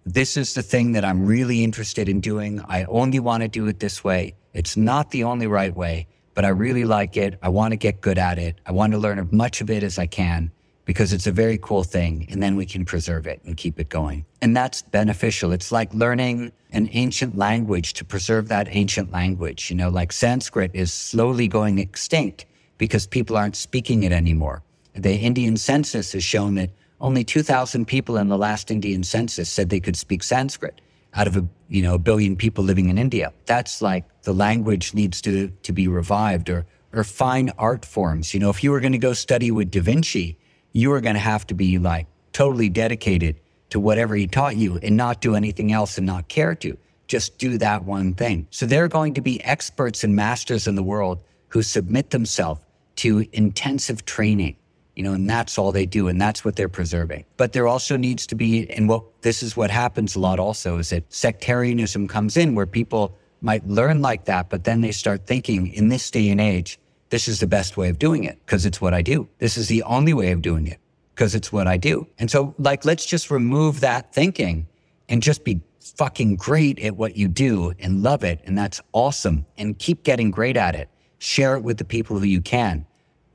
this 0.06 0.38
is 0.38 0.54
the 0.54 0.62
thing 0.62 0.92
that 0.92 1.04
I'm 1.04 1.26
really 1.26 1.64
interested 1.64 2.08
in 2.08 2.22
doing. 2.22 2.62
I 2.70 2.86
only 2.86 3.20
want 3.20 3.42
to 3.42 3.50
do 3.50 3.66
it 3.66 3.80
this 3.80 4.04
way. 4.04 4.36
It's 4.54 4.78
not 4.78 5.10
the 5.10 5.24
only 5.24 5.48
right 5.48 5.76
way, 5.76 6.08
but 6.36 6.46
I 6.46 6.50
really 6.50 6.86
like 6.86 7.18
it. 7.18 7.40
I 7.42 7.50
want 7.50 7.72
to 7.72 7.76
get 7.76 8.00
good 8.00 8.20
at 8.20 8.38
it. 8.38 8.62
I 8.68 8.72
want 8.72 8.94
to 8.94 9.00
learn 9.00 9.18
as 9.18 9.32
much 9.32 9.60
of 9.60 9.72
it 9.72 9.82
as 9.82 9.98
I 9.98 10.06
can 10.06 10.52
because 10.86 11.12
it's 11.12 11.26
a 11.26 11.32
very 11.32 11.58
cool 11.58 11.84
thing. 11.84 12.28
And 12.30 12.42
then 12.44 12.56
we 12.56 12.66
can 12.68 12.86
preserve 12.86 13.26
it 13.26 13.42
and 13.44 13.58
keep 13.58 13.80
it 13.80 13.90
going. 13.90 14.26
And 14.40 14.56
that's 14.56 14.84
beneficial. 14.84 15.52
It's 15.52 15.72
like 15.72 15.92
learning 15.96 16.52
an 16.72 16.90
ancient 16.94 17.38
language 17.38 17.94
to 17.94 18.06
preserve 18.06 18.50
that 18.50 18.68
ancient 18.70 19.12
language. 19.12 19.72
You 19.72 19.76
know, 19.78 19.90
like 19.90 20.12
Sanskrit 20.12 20.72
is 20.76 20.94
slowly 20.94 21.48
going 21.48 21.80
extinct 21.80 22.46
because 22.78 23.08
people 23.08 23.36
aren't 23.36 23.56
speaking 23.56 24.04
it 24.04 24.12
anymore. 24.12 24.62
The 24.94 25.16
Indian 25.16 25.58
census 25.58 26.14
has 26.14 26.24
shown 26.24 26.54
that 26.56 26.70
only 27.00 27.24
2,000 27.24 27.86
people 27.86 28.18
in 28.18 28.28
the 28.28 28.38
last 28.38 28.72
Indian 28.72 29.04
census 29.04 29.50
said 29.50 29.70
they 29.70 29.80
could 29.80 29.96
speak 29.96 30.24
Sanskrit 30.24 30.82
out 31.14 31.28
of 31.28 31.38
a 31.38 31.48
you 31.70 31.82
know 31.82 31.96
a 31.96 32.00
billion 32.00 32.36
people 32.36 32.64
living 32.64 32.90
in 32.90 32.98
India. 32.98 33.34
That's 33.46 33.82
like 33.82 34.06
the 34.24 34.34
language 34.34 34.94
needs 34.94 35.22
to 35.22 35.50
to 35.50 35.74
be 35.74 35.88
revived 35.88 36.50
or 36.50 36.66
or 36.94 37.04
fine 37.04 37.52
art 37.58 37.86
forms. 37.86 38.34
You 38.34 38.40
know, 38.40 38.50
if 38.50 38.64
you 38.64 38.72
were 38.72 38.80
going 38.80 38.94
to 38.94 38.98
go 38.98 39.14
study 39.14 39.52
with 39.52 39.72
Da 39.72 39.82
Vinci, 39.82 40.38
you 40.74 40.90
were 40.90 41.02
going 41.02 41.16
to 41.16 41.20
have 41.20 41.46
to 41.48 41.54
be 41.54 41.78
like 41.78 42.08
totally 42.34 42.70
dedicated 42.70 43.40
to 43.70 43.80
whatever 43.80 44.16
he 44.16 44.28
taught 44.28 44.56
you 44.56 44.80
and 44.82 44.96
not 44.96 45.20
do 45.22 45.36
anything 45.36 45.72
else 45.72 45.98
and 45.98 46.08
not 46.08 46.30
care 46.30 46.56
to. 46.56 46.78
Just 47.08 47.38
do 47.38 47.58
that 47.58 47.84
one 47.84 48.14
thing. 48.14 48.48
So 48.52 48.66
there 48.66 48.84
are 48.84 48.90
going 48.90 49.14
to 49.16 49.22
be 49.22 49.44
experts 49.44 50.04
and 50.04 50.16
masters 50.16 50.68
in 50.68 50.76
the 50.76 50.84
world 50.84 51.22
who 51.50 51.62
submit 51.62 52.10
themselves 52.10 52.62
to 52.98 53.26
intensive 53.32 54.06
training 54.06 54.58
you 54.98 55.04
know, 55.04 55.14
and 55.14 55.30
that's 55.30 55.60
all 55.60 55.72
they 55.72 55.86
do. 55.86 56.08
And 56.08 56.20
that's 56.20 56.44
what 56.44 56.56
they're 56.56 56.68
preserving. 56.68 57.24
But 57.38 57.54
there 57.54 57.68
also 57.68 57.98
needs 57.98 58.26
to 58.28 58.36
be, 58.36 58.68
and 58.72 58.90
what 58.90 59.04
this 59.22 59.44
is 59.44 59.56
what 59.56 59.70
happens 59.70 60.16
a 60.16 60.20
lot 60.20 60.40
also 60.40 60.80
is 60.80 60.90
that 60.90 61.04
sectarianism 61.14 62.08
comes 62.08 62.36
in 62.36 62.56
where 62.56 62.66
people 62.66 63.16
might 63.40 63.66
learn 63.68 64.02
like 64.02 64.26
that, 64.26 64.50
but 64.50 64.64
then 64.64 64.82
they 64.82 64.92
start 64.92 65.28
thinking 65.28 65.68
in 65.68 65.90
this 65.90 66.10
day 66.10 66.30
and 66.30 66.42
age, 66.42 66.80
this 67.10 67.28
is 67.28 67.40
the 67.40 67.46
best 67.46 67.78
way 67.78 67.90
of 67.90 68.00
doing 68.00 68.24
it 68.24 68.40
because 68.44 68.66
it's 68.66 68.82
what 68.82 68.96
I 68.96 69.04
do. 69.04 69.30
This 69.38 69.56
is 69.56 69.68
the 69.68 69.84
only 69.84 70.16
way 70.16 70.32
of 70.32 70.42
doing 70.42 70.66
it 70.66 70.80
because 71.14 71.36
it's 71.36 71.54
what 71.54 71.68
I 71.68 71.78
do. 71.78 72.08
And 72.18 72.32
so 72.32 72.56
like, 72.58 72.84
let's 72.84 73.06
just 73.06 73.30
remove 73.30 73.82
that 73.82 74.12
thinking 74.12 74.68
and 75.08 75.22
just 75.22 75.44
be 75.44 75.62
fucking 75.80 76.38
great 76.38 76.80
at 76.80 76.98
what 76.98 77.16
you 77.16 77.28
do 77.28 77.72
and 77.78 78.02
love 78.02 78.24
it. 78.24 78.42
And 78.46 78.58
that's 78.58 78.82
awesome. 78.94 79.46
And 79.60 79.78
keep 79.78 80.02
getting 80.04 80.32
great 80.32 80.58
at 80.58 80.74
it. 80.74 80.90
Share 81.20 81.56
it 81.56 81.62
with 81.62 81.78
the 81.78 81.86
people 81.86 82.18
who 82.18 82.26
you 82.26 82.42
can 82.42 82.87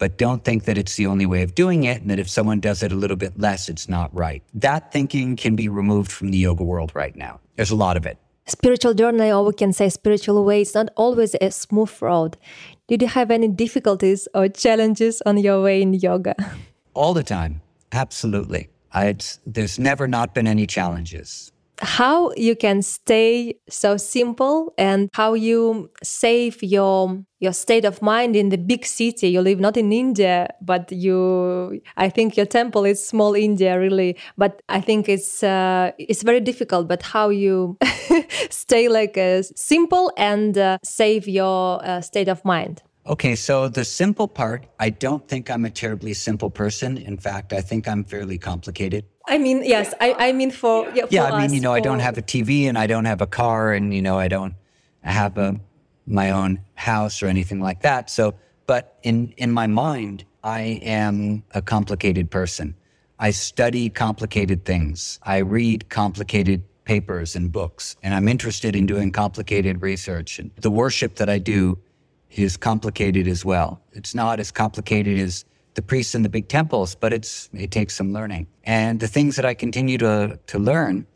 but 0.03 0.19
don't 0.19 0.45
think 0.45 0.65
that 0.65 0.77
it's 0.77 0.97
the 0.97 1.07
only 1.07 1.27
way 1.27 1.43
of 1.43 1.55
doing 1.55 1.85
it 1.85 2.03
and 2.03 2.11
that 2.11 2.19
if 2.19 2.29
someone 2.29 2.59
does 2.59 2.83
it 2.83 2.91
a 2.91 2.97
little 2.97 3.17
bit 3.17 3.39
less, 3.39 3.69
it's 3.69 3.89
not 3.89 4.13
right. 4.13 4.43
That 4.53 4.91
thinking 4.91 5.37
can 5.37 5.55
be 5.55 5.69
removed 5.69 6.11
from 6.11 6.33
the 6.33 6.39
yoga 6.39 6.65
world 6.65 6.91
right 6.93 7.15
now. 7.15 7.39
There's 7.55 7.71
a 7.71 7.77
lot 7.77 7.97
of 7.97 8.05
it. 8.05 8.19
Spiritual 8.47 8.95
journey, 8.95 9.31
or 9.31 9.45
we 9.45 9.53
can 9.53 9.73
say 9.73 9.89
spiritual 9.91 10.45
way, 10.45 10.63
it's 10.63 10.75
not 10.75 10.89
always 10.97 11.37
a 11.41 11.53
smooth 11.53 11.93
road. 12.03 12.37
Did 12.89 13.01
you 13.01 13.07
have 13.07 13.31
any 13.31 13.47
difficulties 13.47 14.27
or 14.35 14.49
challenges 14.49 15.23
on 15.25 15.37
your 15.37 15.63
way 15.63 15.81
in 15.81 15.95
yoga? 15.95 16.35
All 16.95 17.15
the 17.15 17.23
time. 17.23 17.63
Absolutely. 17.93 18.71
I, 18.93 19.15
there's 19.47 19.79
never 19.79 20.09
not 20.09 20.35
been 20.35 20.49
any 20.49 20.67
challenges 20.67 21.53
how 21.83 22.33
you 22.37 22.55
can 22.55 22.81
stay 22.81 23.55
so 23.69 23.97
simple 23.97 24.73
and 24.79 25.11
how 25.13 25.35
you 25.35 25.91
save 26.03 26.63
your 26.63 27.21
your 27.41 27.53
state 27.53 27.85
of 27.85 28.01
mind 28.01 28.37
in 28.37 28.51
the 28.51 28.57
big 28.57 28.87
city 28.87 29.29
you 29.29 29.41
live 29.41 29.59
not 29.59 29.77
in 29.77 29.93
india 29.93 30.49
but 30.61 30.91
you 30.93 31.81
i 31.97 32.09
think 32.09 32.37
your 32.37 32.47
temple 32.47 32.85
is 32.85 33.05
small 33.05 33.35
india 33.35 33.79
really 33.79 34.17
but 34.39 34.63
i 34.69 34.81
think 34.81 35.09
it's 35.09 35.43
uh, 35.43 35.91
it's 35.99 36.23
very 36.23 36.41
difficult 36.41 36.87
but 36.87 37.03
how 37.03 37.29
you 37.29 37.77
stay 38.51 38.89
like 38.89 39.19
uh, 39.19 39.43
simple 39.57 40.13
and 40.17 40.57
uh, 40.57 40.79
save 40.85 41.27
your 41.27 41.85
uh, 41.85 42.01
state 42.01 42.29
of 42.29 42.45
mind 42.45 42.83
Okay, 43.05 43.35
so 43.35 43.67
the 43.67 43.85
simple 43.85 44.29
part, 44.29 44.65
I 44.79 44.91
don't 44.91 45.27
think 45.27 45.51
I'm 45.51 45.65
a 45.65 45.71
terribly 45.71 46.15
simple 46.15 46.51
person. 46.51 46.97
In 46.97 47.17
fact, 47.17 47.53
I 47.53 47.61
think 47.61 47.89
I'm 47.89 48.05
fairly 48.05 48.39
complicated. 48.39 49.05
I 49.27 49.39
mean, 49.39 49.63
yes, 49.65 49.95
I, 50.01 50.15
I 50.19 50.33
mean 50.33 50.51
for 50.51 50.91
yeah, 50.95 51.07
for 51.07 51.15
yeah 51.15 51.25
I 51.25 51.37
mean, 51.39 51.47
us, 51.47 51.53
you 51.53 51.61
know, 51.61 51.73
I 51.73 51.81
don't 51.81 52.01
have 52.01 52.19
a 52.19 52.23
TV 52.23 52.65
and 52.69 52.77
I 52.77 52.87
don't 52.87 53.05
have 53.05 53.21
a 53.21 53.27
car 53.27 53.73
and 53.73 53.95
you 53.95 54.03
know, 54.03 54.19
I 54.19 54.29
don't 54.29 54.55
have 55.03 55.39
a 55.39 55.61
my 56.07 56.31
own 56.31 56.61
house 56.75 57.23
or 57.23 57.27
anything 57.27 57.61
like 57.61 57.83
that. 57.83 58.11
So, 58.11 58.35
but 58.67 58.99
in 59.03 59.33
in 59.37 59.53
my 59.53 59.67
mind, 59.67 60.25
I 60.43 60.81
am 60.83 61.45
a 61.53 61.63
complicated 61.63 62.31
person. 62.31 62.75
I 63.19 63.31
study 63.31 63.89
complicated 63.89 64.65
things. 64.65 65.21
I 65.23 65.39
read 65.39 65.89
complicated 65.89 66.65
papers 66.85 67.37
and 67.37 67.53
books, 67.53 67.97
and 68.03 68.15
I'm 68.15 68.27
interested 68.27 68.75
in 68.75 68.87
doing 68.87 69.13
complicated 69.13 69.83
research. 69.83 70.41
And 70.41 70.51
the 70.57 70.71
worship 70.71 71.17
that 71.17 71.29
I 71.29 71.39
do 71.39 71.79
is 72.31 72.57
complicated 72.57 73.29
as 73.29 73.45
well. 73.45 73.81
It's 73.93 74.15
not 74.15 74.41
as 74.41 74.51
complicated 74.51 75.19
as 75.21 75.45
the 75.75 75.83
priests 75.83 76.15
in 76.15 76.23
the 76.23 76.29
big 76.29 76.49
temples, 76.49 76.95
but 76.95 77.13
it's 77.13 77.49
it 77.53 77.71
takes 77.71 77.95
some 77.95 78.13
learning. 78.13 78.47
And 78.65 79.01
the 79.01 79.09
things 79.09 79.37
that 79.37 79.45
I 79.45 79.55
continue 79.55 79.99
to 79.99 80.39
to 80.47 80.59
learn 80.59 81.07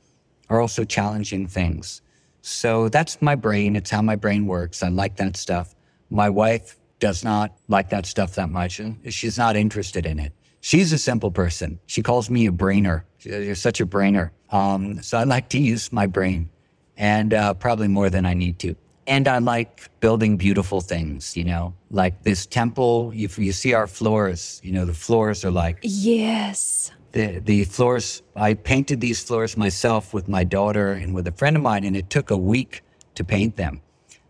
are 0.48 0.60
also 0.60 0.84
challenging 0.84 1.46
things. 1.48 2.02
So 2.42 2.88
that's 2.88 3.20
my 3.20 3.34
brain. 3.34 3.74
It's 3.76 3.90
how 3.90 4.02
my 4.02 4.16
brain 4.16 4.46
works. 4.46 4.82
I 4.82 4.88
like 4.88 5.16
that 5.16 5.36
stuff. 5.36 5.74
My 6.10 6.30
wife 6.30 6.78
does 7.00 7.24
not 7.24 7.56
like 7.68 7.90
that 7.90 8.06
stuff 8.06 8.36
that 8.36 8.48
much. 8.50 8.80
She's 9.08 9.36
not 9.36 9.56
interested 9.56 10.06
in 10.06 10.18
it. 10.18 10.32
She's 10.60 10.92
a 10.92 10.98
simple 10.98 11.30
person. 11.30 11.80
She 11.86 12.02
calls 12.02 12.30
me 12.30 12.46
a 12.46 12.52
brainer. 12.52 13.02
She- 13.18 13.30
You're 13.30 13.54
such 13.54 13.80
a 13.80 13.86
brainer. 13.86 14.30
Um, 14.50 15.02
so 15.02 15.18
I 15.18 15.24
like 15.24 15.48
to 15.50 15.58
use 15.58 15.92
my 15.92 16.06
brain 16.06 16.48
and 16.96 17.34
uh, 17.34 17.54
probably 17.54 17.88
more 17.88 18.08
than 18.10 18.24
I 18.24 18.34
need 18.34 18.58
to. 18.60 18.76
And 19.06 19.28
I 19.28 19.38
like 19.38 19.88
building 20.00 20.36
beautiful 20.36 20.80
things, 20.80 21.36
you 21.36 21.44
know, 21.44 21.74
like 21.90 22.22
this 22.24 22.44
temple. 22.44 23.12
If 23.14 23.38
you 23.38 23.52
see 23.52 23.72
our 23.72 23.86
floors, 23.86 24.60
you 24.64 24.72
know, 24.72 24.84
the 24.84 24.94
floors 24.94 25.44
are 25.44 25.50
like 25.50 25.78
Yes. 25.82 26.90
the 27.12 27.38
the 27.38 27.64
floors 27.64 28.22
I 28.34 28.54
painted 28.54 29.00
these 29.00 29.22
floors 29.22 29.56
myself 29.56 30.12
with 30.12 30.28
my 30.28 30.42
daughter 30.44 30.92
and 30.92 31.14
with 31.14 31.26
a 31.28 31.32
friend 31.32 31.56
of 31.56 31.62
mine 31.62 31.84
and 31.84 31.96
it 31.96 32.10
took 32.10 32.30
a 32.30 32.36
week 32.36 32.82
to 33.14 33.24
paint 33.24 33.56
them. 33.56 33.80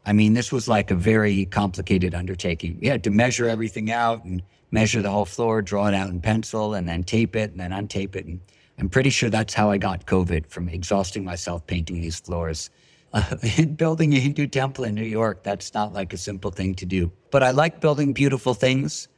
I 0.05 0.13
mean, 0.13 0.35
this 0.35 0.53
was 0.53 0.69
like 0.69 0.91
a 0.91 0.95
very 0.95 1.47
complicated 1.47 2.15
undertaking. 2.15 2.79
We 2.81 2.87
had 2.89 3.03
to 3.05 3.11
measure 3.11 3.49
everything 3.49 3.91
out 3.91 4.25
and 4.25 4.43
measure 4.71 5.03
the 5.03 5.11
whole 5.11 5.25
floor, 5.25 5.63
draw 5.63 5.87
it 5.89 5.95
out 5.95 6.11
in 6.11 6.21
pencil 6.21 6.75
and 6.75 6.87
then 6.89 7.03
tape 7.03 7.35
it 7.35 7.51
and 7.51 7.59
then 7.61 7.71
untape 7.73 8.15
it. 8.15 8.27
And 8.27 8.41
I'm 8.79 8.89
pretty 8.91 9.11
sure 9.11 9.31
that's 9.31 9.55
how 9.55 9.71
I 9.71 9.79
got 9.79 10.07
COVID 10.07 10.47
from 10.49 10.69
exhausting 10.69 11.25
myself 11.25 11.67
painting 11.67 12.01
these 12.03 12.21
floors. 12.21 12.71
Building 13.77 14.15
a 14.15 14.19
Hindu 14.19 14.47
temple 14.49 14.85
in 14.85 14.95
New 14.95 15.03
York, 15.05 15.43
that's 15.43 15.73
not 15.75 15.93
like 15.93 16.13
a 16.13 16.19
simple 16.19 16.51
thing 16.51 16.75
to 16.77 16.87
do. 16.87 17.11
But 17.31 17.43
I 17.43 17.51
like 17.51 17.81
building 17.81 18.13
beautiful 18.13 18.55
things 18.55 19.09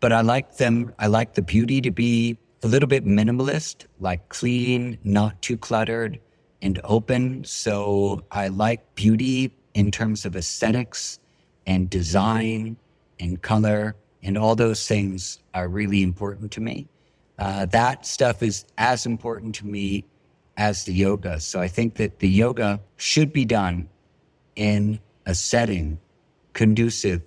but 0.00 0.12
I 0.12 0.20
like 0.20 0.56
them. 0.56 0.94
I 0.98 1.06
like 1.06 1.34
the 1.34 1.42
beauty 1.42 1.80
to 1.80 1.90
be 1.90 2.38
a 2.62 2.68
little 2.68 2.88
bit 2.88 3.04
minimalist, 3.04 3.86
like 4.00 4.28
clean, 4.28 4.98
not 5.04 5.40
too 5.42 5.56
cluttered, 5.56 6.20
and 6.62 6.80
open. 6.84 7.44
So 7.44 8.24
I 8.30 8.48
like 8.48 8.94
beauty 8.94 9.52
in 9.74 9.90
terms 9.90 10.24
of 10.24 10.36
aesthetics 10.36 11.18
and 11.66 11.88
design 11.90 12.76
and 13.20 13.40
color, 13.42 13.96
and 14.22 14.38
all 14.38 14.54
those 14.54 14.86
things 14.86 15.40
are 15.54 15.68
really 15.68 16.02
important 16.02 16.52
to 16.52 16.60
me. 16.60 16.88
Uh, 17.38 17.66
that 17.66 18.06
stuff 18.06 18.42
is 18.42 18.64
as 18.78 19.06
important 19.06 19.54
to 19.56 19.66
me 19.66 20.04
as 20.58 20.84
the 20.84 20.92
yoga. 20.92 21.40
So 21.40 21.60
I 21.60 21.68
think 21.68 21.94
that 21.94 22.18
the 22.18 22.28
yoga 22.28 22.80
should 22.96 23.32
be 23.32 23.46
done 23.46 23.88
in 24.56 24.98
a 25.24 25.34
setting 25.34 25.98
conducive 26.52 27.22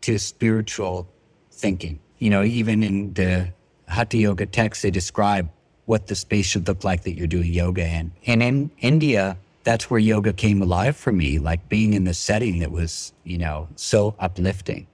to 0.00 0.18
spiritual 0.18 1.06
thinking. 1.52 2.00
You 2.18 2.30
know, 2.30 2.42
even 2.42 2.82
in 2.82 3.12
the 3.12 3.52
Hatha 3.88 4.16
Yoga 4.16 4.46
text, 4.46 4.82
they 4.82 4.90
describe 4.90 5.50
what 5.84 6.06
the 6.06 6.14
space 6.14 6.46
should 6.46 6.66
look 6.66 6.82
like 6.82 7.02
that 7.02 7.12
you're 7.12 7.26
doing 7.26 7.52
yoga 7.52 7.84
in. 7.84 8.12
And 8.26 8.42
in 8.42 8.70
India, 8.78 9.36
that's 9.64 9.90
where 9.90 10.00
yoga 10.00 10.32
came 10.32 10.62
alive 10.62 10.96
for 10.96 11.12
me, 11.12 11.38
like 11.38 11.68
being 11.68 11.92
in 11.92 12.04
the 12.04 12.14
setting 12.14 12.60
that 12.60 12.70
was, 12.70 13.12
you 13.24 13.36
know, 13.36 13.68
so 13.76 14.14
uplifting 14.18 14.86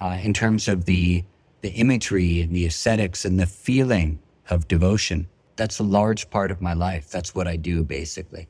uh, 0.00 0.18
in 0.22 0.32
terms 0.32 0.66
of 0.66 0.86
the 0.86 1.24
the 1.60 1.70
imagery 1.70 2.40
and 2.40 2.54
the 2.54 2.64
aesthetics 2.64 3.24
and 3.24 3.38
the 3.38 3.46
feeling 3.46 4.20
of 4.48 4.68
devotion. 4.68 5.28
That's 5.58 5.80
a 5.80 5.82
large 5.82 6.30
part 6.30 6.52
of 6.52 6.62
my 6.62 6.72
life. 6.72 7.10
That's 7.10 7.34
what 7.34 7.48
I 7.48 7.56
do 7.56 7.82
basically. 7.82 8.48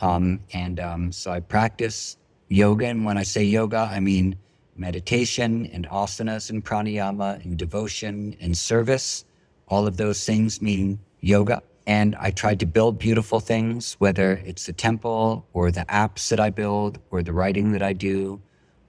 Um, 0.00 0.40
and 0.52 0.78
um, 0.78 1.10
so 1.10 1.32
I 1.32 1.40
practice 1.40 2.18
yoga. 2.48 2.86
And 2.86 3.06
when 3.06 3.16
I 3.16 3.22
say 3.22 3.42
yoga, 3.42 3.88
I 3.90 3.98
mean 3.98 4.36
meditation 4.76 5.66
and 5.72 5.88
asanas 5.88 6.50
and 6.50 6.62
pranayama 6.62 7.42
and 7.42 7.56
devotion 7.56 8.36
and 8.42 8.56
service. 8.56 9.24
All 9.68 9.86
of 9.86 9.96
those 9.96 10.26
things 10.26 10.60
mean 10.60 10.98
yoga. 11.20 11.62
And 11.86 12.14
I 12.20 12.30
try 12.30 12.54
to 12.56 12.66
build 12.66 12.98
beautiful 12.98 13.40
things, 13.40 13.94
whether 13.94 14.32
it's 14.44 14.66
the 14.66 14.74
temple 14.74 15.46
or 15.54 15.70
the 15.70 15.86
apps 15.86 16.28
that 16.28 16.40
I 16.40 16.50
build 16.50 16.98
or 17.10 17.22
the 17.22 17.32
writing 17.32 17.72
that 17.72 17.82
I 17.82 17.94
do 17.94 18.42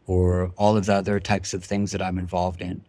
or 0.08 0.52
all 0.58 0.76
of 0.76 0.88
the 0.88 0.94
other 0.94 1.22
types 1.22 1.54
of 1.54 1.64
things 1.64 1.94
that 1.94 2.02
I'm 2.02 2.20
involved 2.20 2.62
in. 2.62 2.84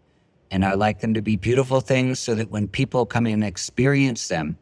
And 0.51 0.65
I 0.65 0.75
like 0.75 1.01
them 1.01 1.15
to 1.15 1.23
be 1.23 1.37
beautiful 1.37 1.81
things 1.81 2.19
so 2.19 2.35
that 2.35 2.51
when 2.51 2.69
people 2.69 3.07
come 3.07 3.27
in 3.27 3.35
and 3.35 3.45
experience 3.45 4.29
them, 4.29 4.59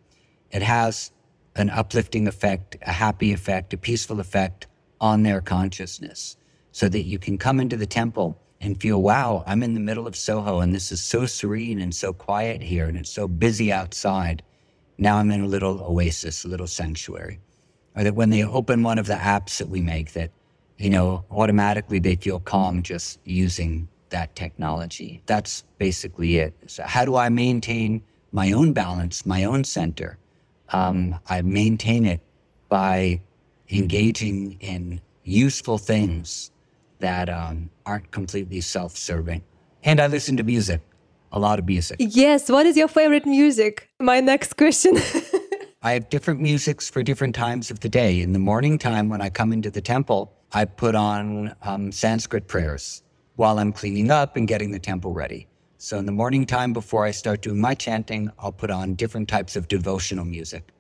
it 0.50 0.62
has 0.62 1.10
an 1.56 1.70
uplifting 1.70 2.26
effect, 2.26 2.76
a 2.82 2.92
happy 2.92 3.32
effect, 3.32 3.74
a 3.74 3.76
peaceful 3.76 4.20
effect 4.20 4.66
on 5.00 5.22
their 5.22 5.40
consciousness. 5.40 6.36
So 6.72 6.88
that 6.88 7.02
you 7.02 7.18
can 7.18 7.38
come 7.38 7.60
into 7.60 7.76
the 7.76 7.86
temple 7.86 8.40
and 8.60 8.80
feel, 8.80 9.00
wow, 9.00 9.44
I'm 9.46 9.62
in 9.62 9.74
the 9.74 9.80
middle 9.80 10.06
of 10.06 10.16
Soho 10.16 10.60
and 10.60 10.74
this 10.74 10.90
is 10.90 11.02
so 11.02 11.26
serene 11.26 11.80
and 11.80 11.94
so 11.94 12.12
quiet 12.12 12.62
here 12.62 12.86
and 12.86 12.96
it's 12.96 13.10
so 13.10 13.28
busy 13.28 13.70
outside. 13.70 14.42
Now 14.98 15.18
I'm 15.18 15.30
in 15.30 15.42
a 15.42 15.46
little 15.46 15.80
oasis, 15.82 16.44
a 16.44 16.48
little 16.48 16.66
sanctuary. 16.66 17.40
Or 17.94 18.02
that 18.02 18.14
when 18.14 18.30
they 18.30 18.42
open 18.42 18.82
one 18.82 18.98
of 18.98 19.06
the 19.06 19.14
apps 19.14 19.58
that 19.58 19.68
we 19.68 19.80
make, 19.80 20.14
that, 20.14 20.30
you 20.78 20.90
know, 20.90 21.24
automatically 21.30 22.00
they 22.00 22.16
feel 22.16 22.40
calm 22.40 22.82
just 22.82 23.20
using 23.24 23.88
that 24.14 24.36
technology. 24.36 25.20
That's 25.26 25.64
basically 25.78 26.36
it. 26.36 26.54
So, 26.68 26.84
how 26.84 27.04
do 27.04 27.16
I 27.16 27.28
maintain 27.28 28.00
my 28.30 28.52
own 28.52 28.72
balance, 28.72 29.26
my 29.26 29.42
own 29.42 29.64
center? 29.64 30.18
Um, 30.68 31.18
I 31.26 31.42
maintain 31.42 32.06
it 32.06 32.20
by 32.68 33.20
engaging 33.68 34.56
in 34.60 35.00
useful 35.24 35.78
things 35.78 36.52
that 37.00 37.28
um, 37.28 37.70
aren't 37.84 38.12
completely 38.12 38.60
self 38.60 38.96
serving. 38.96 39.42
And 39.82 40.00
I 40.00 40.06
listen 40.06 40.36
to 40.36 40.44
music, 40.44 40.80
a 41.32 41.40
lot 41.40 41.58
of 41.58 41.66
music. 41.66 41.96
Yes. 41.98 42.48
What 42.48 42.66
is 42.66 42.76
your 42.76 42.88
favorite 42.88 43.26
music? 43.26 43.90
My 44.00 44.20
next 44.20 44.56
question. 44.56 44.96
I 45.82 45.92
have 45.92 46.08
different 46.08 46.40
musics 46.40 46.88
for 46.88 47.02
different 47.02 47.34
times 47.34 47.70
of 47.70 47.80
the 47.80 47.88
day. 47.88 48.20
In 48.20 48.32
the 48.32 48.38
morning 48.38 48.78
time, 48.78 49.08
when 49.08 49.20
I 49.20 49.28
come 49.28 49.52
into 49.52 49.70
the 49.70 49.82
temple, 49.82 50.32
I 50.52 50.64
put 50.66 50.94
on 50.94 51.56
um, 51.62 51.90
Sanskrit 51.90 52.46
prayers 52.46 53.02
while 53.36 53.58
I'm 53.58 53.72
cleaning 53.72 54.10
up 54.10 54.36
and 54.36 54.46
getting 54.46 54.70
the 54.70 54.78
temple 54.78 55.12
ready. 55.12 55.46
So 55.78 55.98
in 55.98 56.06
the 56.06 56.12
morning 56.12 56.46
time, 56.46 56.72
before 56.72 57.04
I 57.04 57.10
start 57.10 57.42
doing 57.42 57.60
my 57.60 57.74
chanting, 57.74 58.30
I'll 58.38 58.52
put 58.52 58.70
on 58.70 58.94
different 58.94 59.28
types 59.28 59.56
of 59.56 59.68
devotional 59.68 60.24
music. 60.24 60.72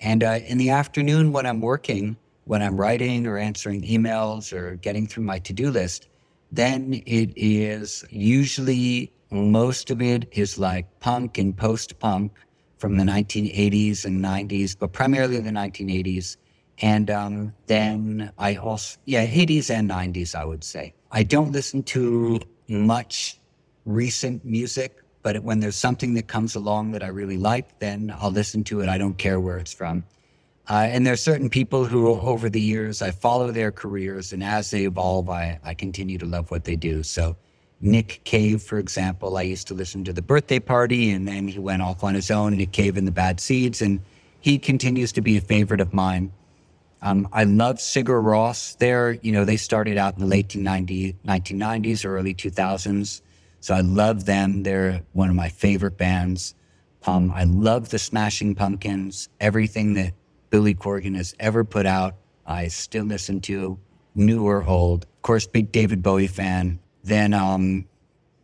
And 0.00 0.22
uh, 0.22 0.38
in 0.46 0.58
the 0.58 0.70
afternoon, 0.70 1.32
when 1.32 1.46
I'm 1.46 1.60
working, 1.60 2.16
when 2.44 2.62
I'm 2.62 2.76
writing 2.76 3.26
or 3.26 3.38
answering 3.38 3.82
emails 3.82 4.52
or 4.52 4.76
getting 4.76 5.06
through 5.06 5.24
my 5.24 5.38
to 5.40 5.52
do 5.52 5.70
list, 5.70 6.08
then 6.52 7.02
it 7.06 7.32
is 7.36 8.04
usually 8.10 9.12
most 9.30 9.90
of 9.90 10.00
it 10.00 10.28
is 10.32 10.58
like 10.58 10.86
punk 11.00 11.38
and 11.38 11.56
post 11.56 11.98
punk 11.98 12.32
from 12.78 12.96
the 12.96 13.04
1980s 13.04 14.04
and 14.04 14.22
90s, 14.22 14.76
but 14.78 14.92
primarily 14.92 15.40
the 15.40 15.50
1980s. 15.50 16.36
And 16.82 17.10
um, 17.10 17.54
then 17.66 18.30
I 18.36 18.56
also, 18.56 18.98
yeah, 19.06 19.26
80s 19.26 19.70
and 19.70 19.90
90s, 19.90 20.34
I 20.34 20.44
would 20.44 20.62
say. 20.62 20.92
I 21.14 21.22
don't 21.22 21.52
listen 21.52 21.84
to 21.84 22.40
much 22.66 23.38
recent 23.86 24.44
music, 24.44 25.00
but 25.22 25.44
when 25.44 25.60
there's 25.60 25.76
something 25.76 26.14
that 26.14 26.26
comes 26.26 26.56
along 26.56 26.90
that 26.90 27.04
I 27.04 27.06
really 27.06 27.36
like, 27.36 27.78
then 27.78 28.12
I'll 28.18 28.32
listen 28.32 28.64
to 28.64 28.80
it. 28.80 28.88
I 28.88 28.98
don't 28.98 29.16
care 29.16 29.38
where 29.38 29.56
it's 29.58 29.72
from. 29.72 30.02
Uh, 30.68 30.88
and 30.90 31.06
there 31.06 31.12
are 31.12 31.16
certain 31.16 31.48
people 31.48 31.84
who, 31.84 32.08
over 32.08 32.50
the 32.50 32.60
years, 32.60 33.00
I 33.00 33.12
follow 33.12 33.52
their 33.52 33.70
careers, 33.70 34.32
and 34.32 34.42
as 34.42 34.72
they 34.72 34.86
evolve, 34.86 35.30
I, 35.30 35.60
I 35.62 35.74
continue 35.74 36.18
to 36.18 36.26
love 36.26 36.50
what 36.50 36.64
they 36.64 36.74
do. 36.74 37.04
So, 37.04 37.36
Nick 37.80 38.22
Cave, 38.24 38.60
for 38.60 38.78
example, 38.78 39.36
I 39.36 39.42
used 39.42 39.68
to 39.68 39.74
listen 39.74 40.02
to 40.06 40.12
the 40.12 40.22
birthday 40.22 40.58
party, 40.58 41.12
and 41.12 41.28
then 41.28 41.46
he 41.46 41.60
went 41.60 41.82
off 41.82 42.02
on 42.02 42.16
his 42.16 42.28
own, 42.32 42.56
Nick 42.56 42.72
Cave 42.72 42.96
and 42.96 43.06
the 43.06 43.12
Bad 43.12 43.38
Seeds, 43.38 43.82
and 43.82 44.00
he 44.40 44.58
continues 44.58 45.12
to 45.12 45.20
be 45.20 45.36
a 45.36 45.40
favorite 45.40 45.80
of 45.80 45.94
mine. 45.94 46.32
Um, 47.04 47.28
I 47.34 47.44
love 47.44 47.76
Sigur 47.76 48.22
Rós. 48.22 48.78
There, 48.78 49.12
you 49.12 49.30
know, 49.30 49.44
they 49.44 49.58
started 49.58 49.98
out 49.98 50.14
in 50.14 50.20
the 50.20 50.26
late 50.26 50.56
90, 50.56 51.14
1990s 51.26 52.02
or 52.02 52.16
early 52.16 52.34
2000s. 52.34 53.20
So 53.60 53.74
I 53.74 53.80
love 53.80 54.24
them. 54.24 54.62
They're 54.62 55.02
one 55.12 55.28
of 55.28 55.36
my 55.36 55.50
favorite 55.50 55.98
bands. 55.98 56.54
Um, 57.06 57.30
I 57.30 57.44
love 57.44 57.90
the 57.90 57.98
Smashing 57.98 58.54
Pumpkins. 58.54 59.28
Everything 59.38 59.92
that 59.94 60.14
Billy 60.48 60.74
Corgan 60.74 61.14
has 61.14 61.34
ever 61.38 61.62
put 61.62 61.84
out, 61.84 62.14
I 62.46 62.68
still 62.68 63.04
listen 63.04 63.42
to, 63.42 63.78
new 64.14 64.42
or 64.42 64.64
old. 64.64 65.04
Of 65.04 65.22
course, 65.22 65.46
big 65.46 65.72
David 65.72 66.02
Bowie 66.02 66.26
fan. 66.26 66.80
then 67.02 67.34
um, 67.34 67.84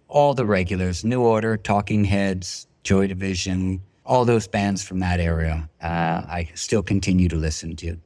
all 0.06 0.34
the 0.34 0.44
regulars, 0.44 1.02
New 1.02 1.22
Order, 1.22 1.56
Talking 1.56 2.04
Heads, 2.04 2.66
Joy 2.82 3.06
Division, 3.06 3.80
all 4.04 4.26
those 4.26 4.46
bands 4.46 4.82
from 4.82 4.98
that 4.98 5.18
area, 5.18 5.70
uh, 5.82 5.86
I 5.86 6.50
still 6.54 6.82
continue 6.82 7.28
to 7.28 7.36
listen 7.36 7.74
to. 7.76 7.96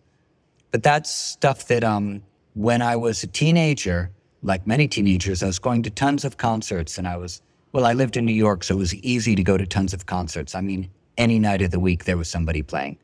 But 0.75 0.83
that's 0.83 1.09
stuff 1.09 1.69
that 1.69 1.85
um, 1.85 2.21
when 2.55 2.83
I 2.83 2.97
was 2.97 3.23
a 3.23 3.29
teenager, 3.29 4.11
like 4.43 4.67
many 4.67 4.89
teenagers, 4.89 5.41
I 5.41 5.47
was 5.47 5.61
going 5.61 5.85
to 5.85 5.91
tons 5.91 6.25
of 6.25 6.37
concerts 6.37 6.99
and 6.99 7.07
I 7.07 7.17
was, 7.17 7.43
well, 7.71 7.87
I 7.87 7.93
lived 7.93 8.17
in 8.17 8.25
New 8.25 8.33
York, 8.33 8.65
so 8.65 8.75
it 8.75 8.79
was 8.79 8.93
easy 8.97 9.37
to 9.37 9.45
go 9.45 9.57
to 9.57 9.67
tons 9.67 9.95
of 9.95 10.07
concerts. 10.07 10.53
I 10.57 10.63
mean, 10.63 10.91
any 11.17 11.39
night 11.39 11.63
of 11.63 11.71
the 11.71 11.79
week, 11.79 12.07
there 12.07 12.17
was 12.17 12.29
somebody 12.29 12.61
playing. 12.61 12.99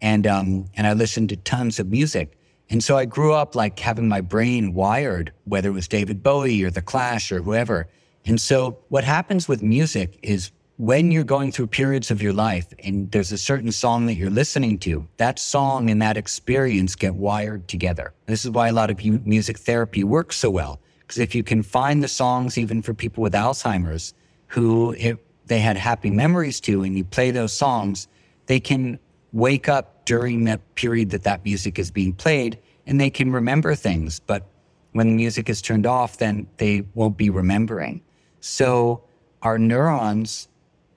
And, 0.00 0.28
um, 0.28 0.66
and 0.76 0.86
I 0.86 0.92
listened 0.92 1.30
to 1.30 1.36
tons 1.36 1.80
of 1.80 1.88
music. 1.88 2.38
And 2.70 2.84
so 2.84 2.96
I 2.96 3.04
grew 3.04 3.34
up 3.34 3.56
like 3.56 3.80
having 3.80 4.06
my 4.06 4.20
brain 4.20 4.72
wired, 4.72 5.32
whether 5.42 5.70
it 5.70 5.72
was 5.72 5.88
David 5.88 6.22
Bowie 6.22 6.62
or 6.62 6.70
The 6.70 6.82
Clash 6.82 7.32
or 7.32 7.42
whoever. 7.42 7.88
And 8.26 8.40
so 8.40 8.78
what 8.90 9.02
happens 9.02 9.48
with 9.48 9.60
music 9.60 10.20
is 10.22 10.52
when 10.78 11.10
you're 11.10 11.24
going 11.24 11.50
through 11.50 11.66
periods 11.66 12.08
of 12.12 12.22
your 12.22 12.32
life 12.32 12.72
and 12.84 13.10
there's 13.10 13.32
a 13.32 13.38
certain 13.38 13.72
song 13.72 14.06
that 14.06 14.14
you're 14.14 14.30
listening 14.30 14.78
to, 14.78 15.06
that 15.16 15.36
song 15.36 15.90
and 15.90 16.00
that 16.00 16.16
experience 16.16 16.94
get 16.94 17.16
wired 17.16 17.66
together. 17.66 18.14
This 18.26 18.44
is 18.44 18.52
why 18.52 18.68
a 18.68 18.72
lot 18.72 18.88
of 18.88 19.04
music 19.26 19.58
therapy 19.58 20.04
works 20.04 20.36
so 20.36 20.50
well. 20.50 20.80
Because 21.00 21.18
if 21.18 21.34
you 21.34 21.42
can 21.42 21.64
find 21.64 22.00
the 22.00 22.08
songs, 22.08 22.56
even 22.56 22.80
for 22.80 22.94
people 22.94 23.24
with 23.24 23.32
Alzheimer's, 23.32 24.14
who 24.46 24.92
it, 24.92 25.18
they 25.46 25.58
had 25.58 25.76
happy 25.76 26.10
memories 26.10 26.60
to, 26.60 26.84
and 26.84 26.96
you 26.96 27.02
play 27.02 27.32
those 27.32 27.52
songs, 27.52 28.06
they 28.46 28.60
can 28.60 29.00
wake 29.32 29.68
up 29.68 30.04
during 30.04 30.44
that 30.44 30.60
period 30.76 31.10
that 31.10 31.24
that 31.24 31.44
music 31.44 31.80
is 31.80 31.90
being 31.90 32.12
played 32.12 32.56
and 32.86 33.00
they 33.00 33.10
can 33.10 33.32
remember 33.32 33.74
things. 33.74 34.20
But 34.20 34.46
when 34.92 35.08
the 35.08 35.14
music 35.14 35.50
is 35.50 35.60
turned 35.60 35.86
off, 35.86 36.18
then 36.18 36.46
they 36.58 36.84
won't 36.94 37.16
be 37.16 37.30
remembering. 37.30 38.00
So 38.38 39.02
our 39.42 39.58
neurons 39.58 40.46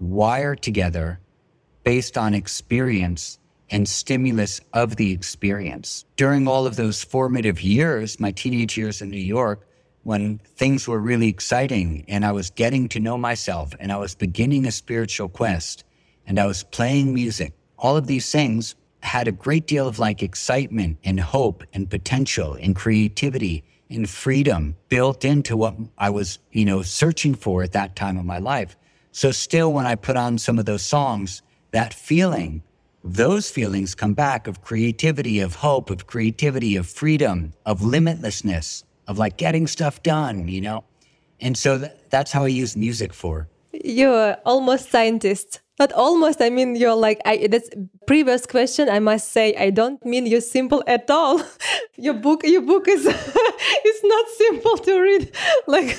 wire 0.02 0.56
together 0.56 1.20
based 1.84 2.18
on 2.18 2.34
experience 2.34 3.40
and 3.70 3.88
stimulus 3.88 4.60
of 4.74 4.98
the 4.98 5.12
experience. 5.12 6.06
During 6.18 6.48
all 6.48 6.66
of 6.66 6.76
those 6.76 7.04
formative 7.04 7.62
years, 7.62 8.20
my 8.20 8.32
teenage 8.32 8.78
years 8.78 9.02
in 9.02 9.10
New 9.10 9.18
York, 9.18 9.66
when 10.04 10.40
things 10.40 10.88
were 10.88 11.00
really 11.00 11.28
exciting 11.28 12.04
and 12.08 12.26
I 12.26 12.32
was 12.32 12.50
getting 12.50 12.90
to 12.90 13.00
know 13.00 13.18
myself 13.18 13.74
and 13.80 13.92
I 13.92 13.98
was 13.98 14.16
beginning 14.16 14.66
a 14.66 14.72
spiritual 14.72 15.30
quest 15.30 15.84
and 16.26 16.40
I 16.40 16.48
was 16.48 16.64
playing 16.64 17.14
music 17.14 17.54
all 17.82 17.98
of 17.98 18.08
these 18.08 18.32
things 18.32 18.76
had 19.02 19.28
a 19.28 19.32
great 19.32 19.66
deal 19.66 19.88
of 19.88 19.98
like 19.98 20.22
excitement 20.22 21.00
and 21.04 21.20
hope 21.20 21.64
and 21.74 21.90
potential 21.90 22.54
and 22.54 22.76
creativity 22.76 23.64
and 23.90 24.08
freedom 24.08 24.76
built 24.88 25.26
into 25.26 25.58
what 25.58 25.76
I 25.98 26.12
was, 26.12 26.38
you 26.52 26.64
know, 26.64 26.84
searching 26.84 27.34
for 27.34 27.64
at 27.64 27.74
that 27.74 27.96
time 27.96 28.18
of 28.18 28.26
my 28.26 28.38
life. 28.38 28.78
So 29.12 29.32
still 29.32 29.74
when 29.74 29.86
I 29.86 29.95
put 29.95 30.15
on 30.15 30.38
some 30.38 30.58
of 30.58 30.65
those 30.65 30.84
songs, 30.84 31.41
that 31.71 31.93
feeling, 31.93 32.63
those 33.04 33.50
feelings 33.50 33.95
come 33.95 34.13
back 34.13 34.47
of 34.47 34.62
creativity, 34.62 35.39
of 35.39 35.56
hope, 35.56 35.89
of 35.89 36.08
creativity, 36.08 36.76
of 36.76 36.88
freedom, 36.88 37.54
of 37.65 37.82
limitlessness, 37.82 38.84
of 39.08 39.17
like 39.17 39.38
getting 39.38 39.67
stuff 39.67 40.02
done, 40.04 40.47
you 40.47 40.62
know? 40.62 40.84
And 41.39 41.58
so 41.58 41.80
th- 41.80 41.91
that's 42.10 42.32
how 42.32 42.43
I 42.43 42.47
use 42.47 42.78
music 42.78 43.13
for. 43.13 43.50
You're 43.74 44.38
almost 44.45 44.91
scientist 44.91 45.62
not 45.82 45.91
almost 45.94 46.41
i 46.41 46.50
mean 46.58 46.76
you're 46.76 47.00
like 47.08 47.20
I, 47.26 47.48
that's 47.48 47.70
previous 48.06 48.46
question 48.46 48.88
i 48.88 49.00
must 49.00 49.32
say 49.32 49.56
i 49.56 49.72
don't 49.72 50.00
mean 50.06 50.28
you're 50.28 50.48
simple 50.58 50.84
at 50.88 51.10
all. 51.10 51.41
Your 52.08 52.15
book 52.15 52.41
your 52.44 52.63
book 52.72 52.88
is 52.88 53.04
it's 53.88 54.04
not 54.13 54.26
simple 54.44 54.78
to 54.88 54.94
read 55.08 55.24
like 55.76 55.89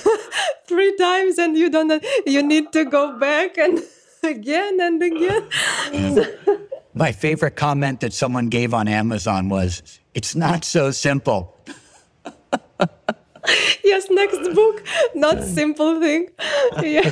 three 0.67 0.93
times 0.97 1.37
and 1.37 1.57
you 1.57 1.69
don't 1.69 2.03
you 2.25 2.41
need 2.43 2.65
to 2.73 2.83
go 2.83 3.17
back 3.17 3.57
and 3.57 3.79
again 4.23 4.81
and 4.81 5.01
again. 5.01 5.43
My 6.93 7.11
favorite 7.13 7.55
comment 7.55 8.01
that 8.01 8.11
someone 8.11 8.47
gave 8.49 8.73
on 8.73 8.87
amazon 8.87 9.47
was 9.47 9.81
it's 10.13 10.35
not 10.35 10.65
so 10.65 10.91
simple. 10.91 11.39
Yes 13.83 14.03
next 14.09 14.43
book 14.59 14.83
not 15.15 15.43
simple 15.43 16.01
thing. 16.01 16.21
Yeah 16.81 17.11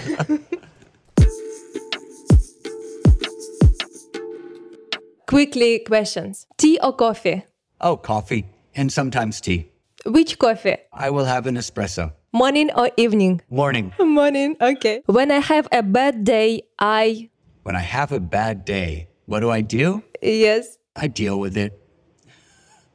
Quickly, 5.31 5.79
questions. 5.79 6.45
Tea 6.57 6.77
or 6.83 6.91
coffee? 6.91 7.45
Oh, 7.79 7.95
coffee 7.95 8.43
and 8.75 8.91
sometimes 8.91 9.39
tea. 9.39 9.71
Which 10.05 10.37
coffee? 10.37 10.75
I 10.91 11.09
will 11.09 11.23
have 11.23 11.47
an 11.47 11.55
espresso. 11.55 12.11
Morning 12.33 12.69
or 12.75 12.91
evening? 12.97 13.39
Morning. 13.49 13.93
Morning, 14.01 14.57
okay. 14.59 15.03
When 15.05 15.31
I 15.31 15.39
have 15.39 15.69
a 15.71 15.83
bad 15.83 16.25
day, 16.25 16.63
I. 16.79 17.29
When 17.63 17.77
I 17.77 17.79
have 17.79 18.11
a 18.11 18.19
bad 18.19 18.65
day, 18.65 19.07
what 19.25 19.39
do 19.39 19.49
I 19.49 19.61
do? 19.61 20.03
Yes. 20.21 20.77
I 20.97 21.07
deal 21.07 21.39
with 21.39 21.55
it. 21.55 21.79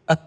okay. 0.11 0.21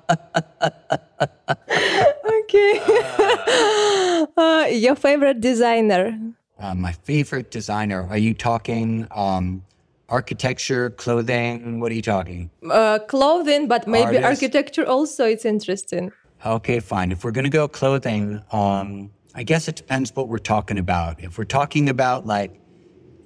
uh, 4.36 4.65
your 4.72 4.95
favorite 4.95 5.41
designer? 5.41 6.19
Uh, 6.58 6.74
my 6.74 6.93
favorite 6.93 7.52
designer. 7.52 8.08
Are 8.10 8.17
you 8.17 8.34
talking 8.34 9.08
um, 9.12 9.63
architecture, 10.10 10.89
clothing? 10.91 11.80
What 11.80 11.91
are 11.91 11.95
you 11.95 12.02
talking? 12.02 12.50
Uh, 12.69 13.00
clothing, 13.00 13.67
but 13.67 13.88
maybe 13.88 14.17
Artist. 14.17 14.43
architecture 14.43 14.86
also. 14.86 15.26
It's 15.26 15.45
interesting. 15.45 16.12
Okay, 16.45 16.80
fine. 16.80 17.12
If 17.12 17.24
we're 17.24 17.32
going 17.32 17.45
to 17.45 17.50
go 17.50 17.67
clothing, 17.67 18.41
um, 18.52 19.12
I 19.36 19.43
guess 19.43 19.67
it 19.67 19.76
depends 19.76 20.15
what 20.15 20.28
we're 20.28 20.38
talking 20.38 20.78
about. 20.78 21.22
If 21.22 21.38
we're 21.38 21.43
talking 21.43 21.89
about 21.89 22.26
like 22.26 22.60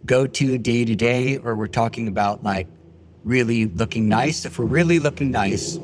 go 0.06 0.28
to 0.28 0.58
day 0.58 0.86
to 0.86 0.96
day, 0.96 1.38
or 1.38 1.56
we're 1.56 1.67
talking 1.67 2.08
about 2.08 2.43
like 2.43 2.67
really 3.24 3.65
looking 3.65 4.10
nice, 4.10 4.46
if 4.46 4.60
we're 4.60 4.65
really 4.65 5.00
looking 5.00 5.32
nice, 5.32 5.78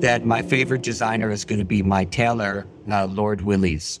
then 0.00 0.26
my 0.26 0.42
favorite 0.42 0.82
designer 0.82 1.30
is 1.30 1.44
going 1.44 1.58
to 1.58 1.64
be 1.64 1.82
my 1.82 2.04
tailor, 2.04 2.66
uh, 2.90 3.06
Lord 3.06 3.40
Willy's. 3.40 4.00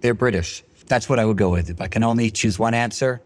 They're 0.00 0.14
British. 0.14 0.62
That's 0.86 1.08
what 1.08 1.18
I 1.18 1.24
would 1.24 1.38
go 1.38 1.50
with. 1.50 1.70
If 1.70 1.80
I 1.80 1.88
can 1.88 2.02
only 2.02 2.30
choose 2.30 2.58
one 2.58 2.74
answer, 2.74 3.22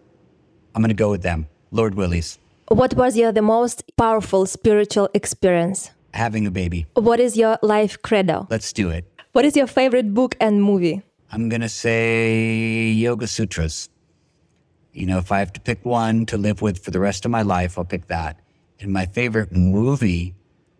I'm 0.74 0.82
going 0.82 0.88
to 0.88 0.94
go 0.94 1.10
with 1.10 1.22
them. 1.22 1.48
Lord 1.70 1.94
Willy's. 1.94 2.38
What 2.68 2.94
was 2.94 3.16
your 3.16 3.32
the 3.32 3.42
most 3.42 3.84
powerful 3.96 4.46
spiritual 4.46 5.08
experience? 5.14 5.90
Having 6.14 6.46
a 6.46 6.50
baby. 6.50 6.86
What 6.94 7.20
is 7.20 7.36
your 7.36 7.58
life 7.62 8.00
credo? 8.02 8.46
Let's 8.50 8.72
do 8.72 8.90
it. 8.90 9.04
What 9.32 9.44
is 9.44 9.54
your 9.54 9.66
favorite 9.66 10.14
book 10.14 10.36
and 10.40 10.62
movie? 10.62 11.02
I'm 11.30 11.48
going 11.48 11.60
to 11.60 11.68
say 11.68 12.88
Yoga 12.90 13.26
Sutras. 13.26 13.88
You 14.92 15.06
know, 15.06 15.18
if 15.18 15.30
I 15.30 15.40
have 15.40 15.52
to 15.52 15.60
pick 15.60 15.84
one 15.84 16.24
to 16.26 16.38
live 16.38 16.62
with 16.62 16.82
for 16.82 16.90
the 16.90 17.00
rest 17.00 17.24
of 17.24 17.30
my 17.30 17.42
life, 17.42 17.78
I'll 17.78 17.84
pick 17.84 18.06
that. 18.06 18.40
And 18.80 18.92
my 18.92 19.06
favorite 19.06 19.52
movie, 19.52 20.34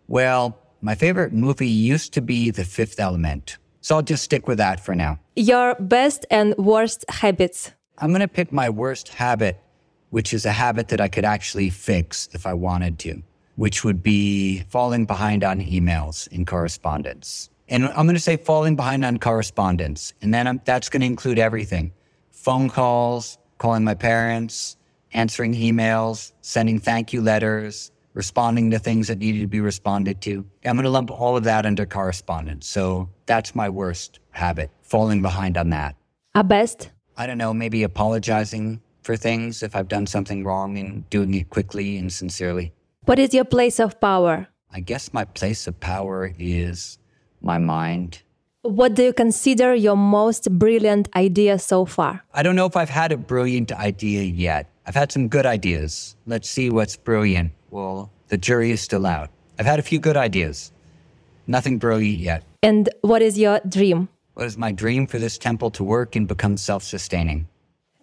well, 0.07 0.57
my 0.81 0.95
favorite 0.95 1.33
movie 1.33 1.67
used 1.67 2.13
to 2.13 2.21
be 2.21 2.49
The 2.49 2.63
Fifth 2.63 2.99
Element. 2.99 3.57
So 3.81 3.95
I'll 3.95 4.01
just 4.01 4.23
stick 4.23 4.47
with 4.47 4.57
that 4.57 4.79
for 4.79 4.95
now. 4.95 5.19
Your 5.35 5.75
best 5.75 6.25
and 6.31 6.55
worst 6.57 7.05
habits. 7.09 7.71
I'm 7.99 8.09
going 8.09 8.21
to 8.21 8.27
pick 8.27 8.51
my 8.51 8.69
worst 8.69 9.09
habit 9.09 9.61
which 10.09 10.33
is 10.33 10.45
a 10.45 10.51
habit 10.51 10.89
that 10.89 11.01
I 11.01 11.07
could 11.07 11.25
actually 11.25 11.69
fix 11.69 12.29
if 12.33 12.45
I 12.45 12.53
wanted 12.53 12.99
to, 12.99 13.21
which 13.55 13.83
would 13.83 14.01
be 14.01 14.63
falling 14.69 15.05
behind 15.05 15.43
on 15.43 15.59
emails 15.61 16.27
in 16.29 16.45
correspondence. 16.45 17.49
And 17.69 17.85
I'm 17.85 18.05
going 18.05 18.15
to 18.15 18.19
say 18.19 18.37
falling 18.37 18.75
behind 18.75 19.03
on 19.03 19.17
correspondence. 19.19 20.13
And 20.21 20.33
then 20.33 20.47
I'm, 20.47 20.61
that's 20.63 20.89
going 20.89 21.01
to 21.01 21.07
include 21.07 21.39
everything 21.39 21.91
phone 22.31 22.69
calls, 22.69 23.37
calling 23.57 23.83
my 23.83 23.93
parents, 23.93 24.77
answering 25.13 25.53
emails, 25.53 26.31
sending 26.41 26.79
thank 26.79 27.11
you 27.11 27.21
letters, 27.21 27.91
responding 28.13 28.71
to 28.71 28.79
things 28.79 29.07
that 29.07 29.17
needed 29.17 29.41
to 29.41 29.47
be 29.47 29.59
responded 29.59 30.21
to. 30.21 30.45
I'm 30.63 30.75
going 30.75 30.83
to 30.85 30.89
lump 30.89 31.11
all 31.11 31.35
of 31.35 31.43
that 31.43 31.65
under 31.65 31.85
correspondence. 31.85 32.67
So 32.67 33.09
that's 33.25 33.53
my 33.53 33.67
worst 33.69 34.19
habit, 34.31 34.71
falling 34.81 35.21
behind 35.21 35.57
on 35.57 35.71
that. 35.71 35.95
A 36.35 36.43
best? 36.43 36.89
I 37.17 37.27
don't 37.27 37.37
know, 37.37 37.53
maybe 37.53 37.83
apologizing 37.83 38.81
for 39.07 39.15
things 39.15 39.63
if 39.63 39.73
I've 39.73 39.87
done 39.87 40.05
something 40.05 40.43
wrong 40.43 40.77
and 40.77 41.09
doing 41.09 41.33
it 41.33 41.49
quickly 41.49 41.97
and 41.97 42.11
sincerely. 42.11 42.73
What 43.05 43.19
is 43.19 43.33
your 43.33 43.45
place 43.45 43.79
of 43.79 44.01
power? 44.01 44.49
I 44.69 44.81
guess 44.81 45.13
my 45.13 45.23
place 45.23 45.65
of 45.65 45.79
power 45.79 46.33
is 46.37 46.99
my 47.41 47.57
mind. 47.57 48.21
What 48.63 48.95
do 48.95 49.03
you 49.03 49.13
consider 49.13 49.73
your 49.73 49.95
most 49.95 50.51
brilliant 50.59 51.07
idea 51.15 51.57
so 51.57 51.85
far? 51.85 52.25
I 52.33 52.43
don't 52.43 52.57
know 52.57 52.65
if 52.65 52.75
I've 52.75 52.89
had 52.89 53.13
a 53.13 53.17
brilliant 53.17 53.71
idea 53.71 54.23
yet. 54.23 54.69
I've 54.85 54.99
had 55.01 55.09
some 55.09 55.29
good 55.29 55.45
ideas. 55.45 56.17
Let's 56.25 56.49
see 56.49 56.69
what's 56.69 56.97
brilliant. 56.97 57.53
Well, 57.71 58.11
the 58.27 58.37
jury 58.37 58.71
is 58.71 58.81
still 58.81 59.05
out. 59.05 59.29
I've 59.57 59.65
had 59.65 59.79
a 59.79 59.83
few 59.83 59.99
good 59.99 60.17
ideas. 60.17 60.73
Nothing 61.47 61.79
brilliant 61.79 62.19
yet. 62.19 62.43
And 62.61 62.89
what 63.01 63.21
is 63.21 63.39
your 63.39 63.61
dream? 63.69 64.09
What 64.33 64.47
is 64.47 64.57
my 64.57 64.73
dream 64.73 65.07
for 65.07 65.17
this 65.17 65.37
temple 65.37 65.71
to 65.71 65.83
work 65.85 66.17
and 66.17 66.27
become 66.27 66.57
self 66.57 66.83
sustaining? 66.83 67.47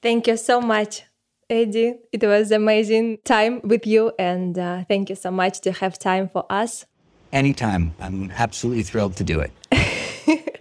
Thank 0.04 0.26
you 0.26 0.36
so 0.36 0.60
much, 0.60 1.04
Eddie. 1.48 1.94
It 2.12 2.22
was 2.22 2.50
amazing 2.50 3.20
time 3.24 3.62
with 3.64 3.86
you, 3.86 4.12
and 4.18 4.58
uh, 4.58 4.84
thank 4.84 5.08
you 5.08 5.16
so 5.16 5.30
much 5.30 5.62
to 5.62 5.72
have 5.72 5.98
time 5.98 6.28
for 6.28 6.44
us. 6.50 6.84
Anytime. 7.32 7.94
I'm 7.98 8.30
absolutely 8.32 8.82
thrilled 8.82 9.16
to 9.16 9.24
do 9.24 9.40
it. 9.40 9.50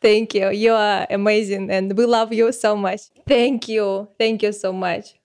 Thank 0.00 0.32
you. 0.32 0.50
You 0.50 0.74
are 0.74 1.08
amazing 1.10 1.72
and 1.72 1.98
we 1.98 2.06
love 2.06 2.32
you 2.32 2.52
so 2.52 2.76
much. 2.76 3.00
Thank 3.26 3.68
you. 3.68 4.08
Thank 4.16 4.44
you 4.44 4.52
so 4.52 4.72
much. 4.72 5.17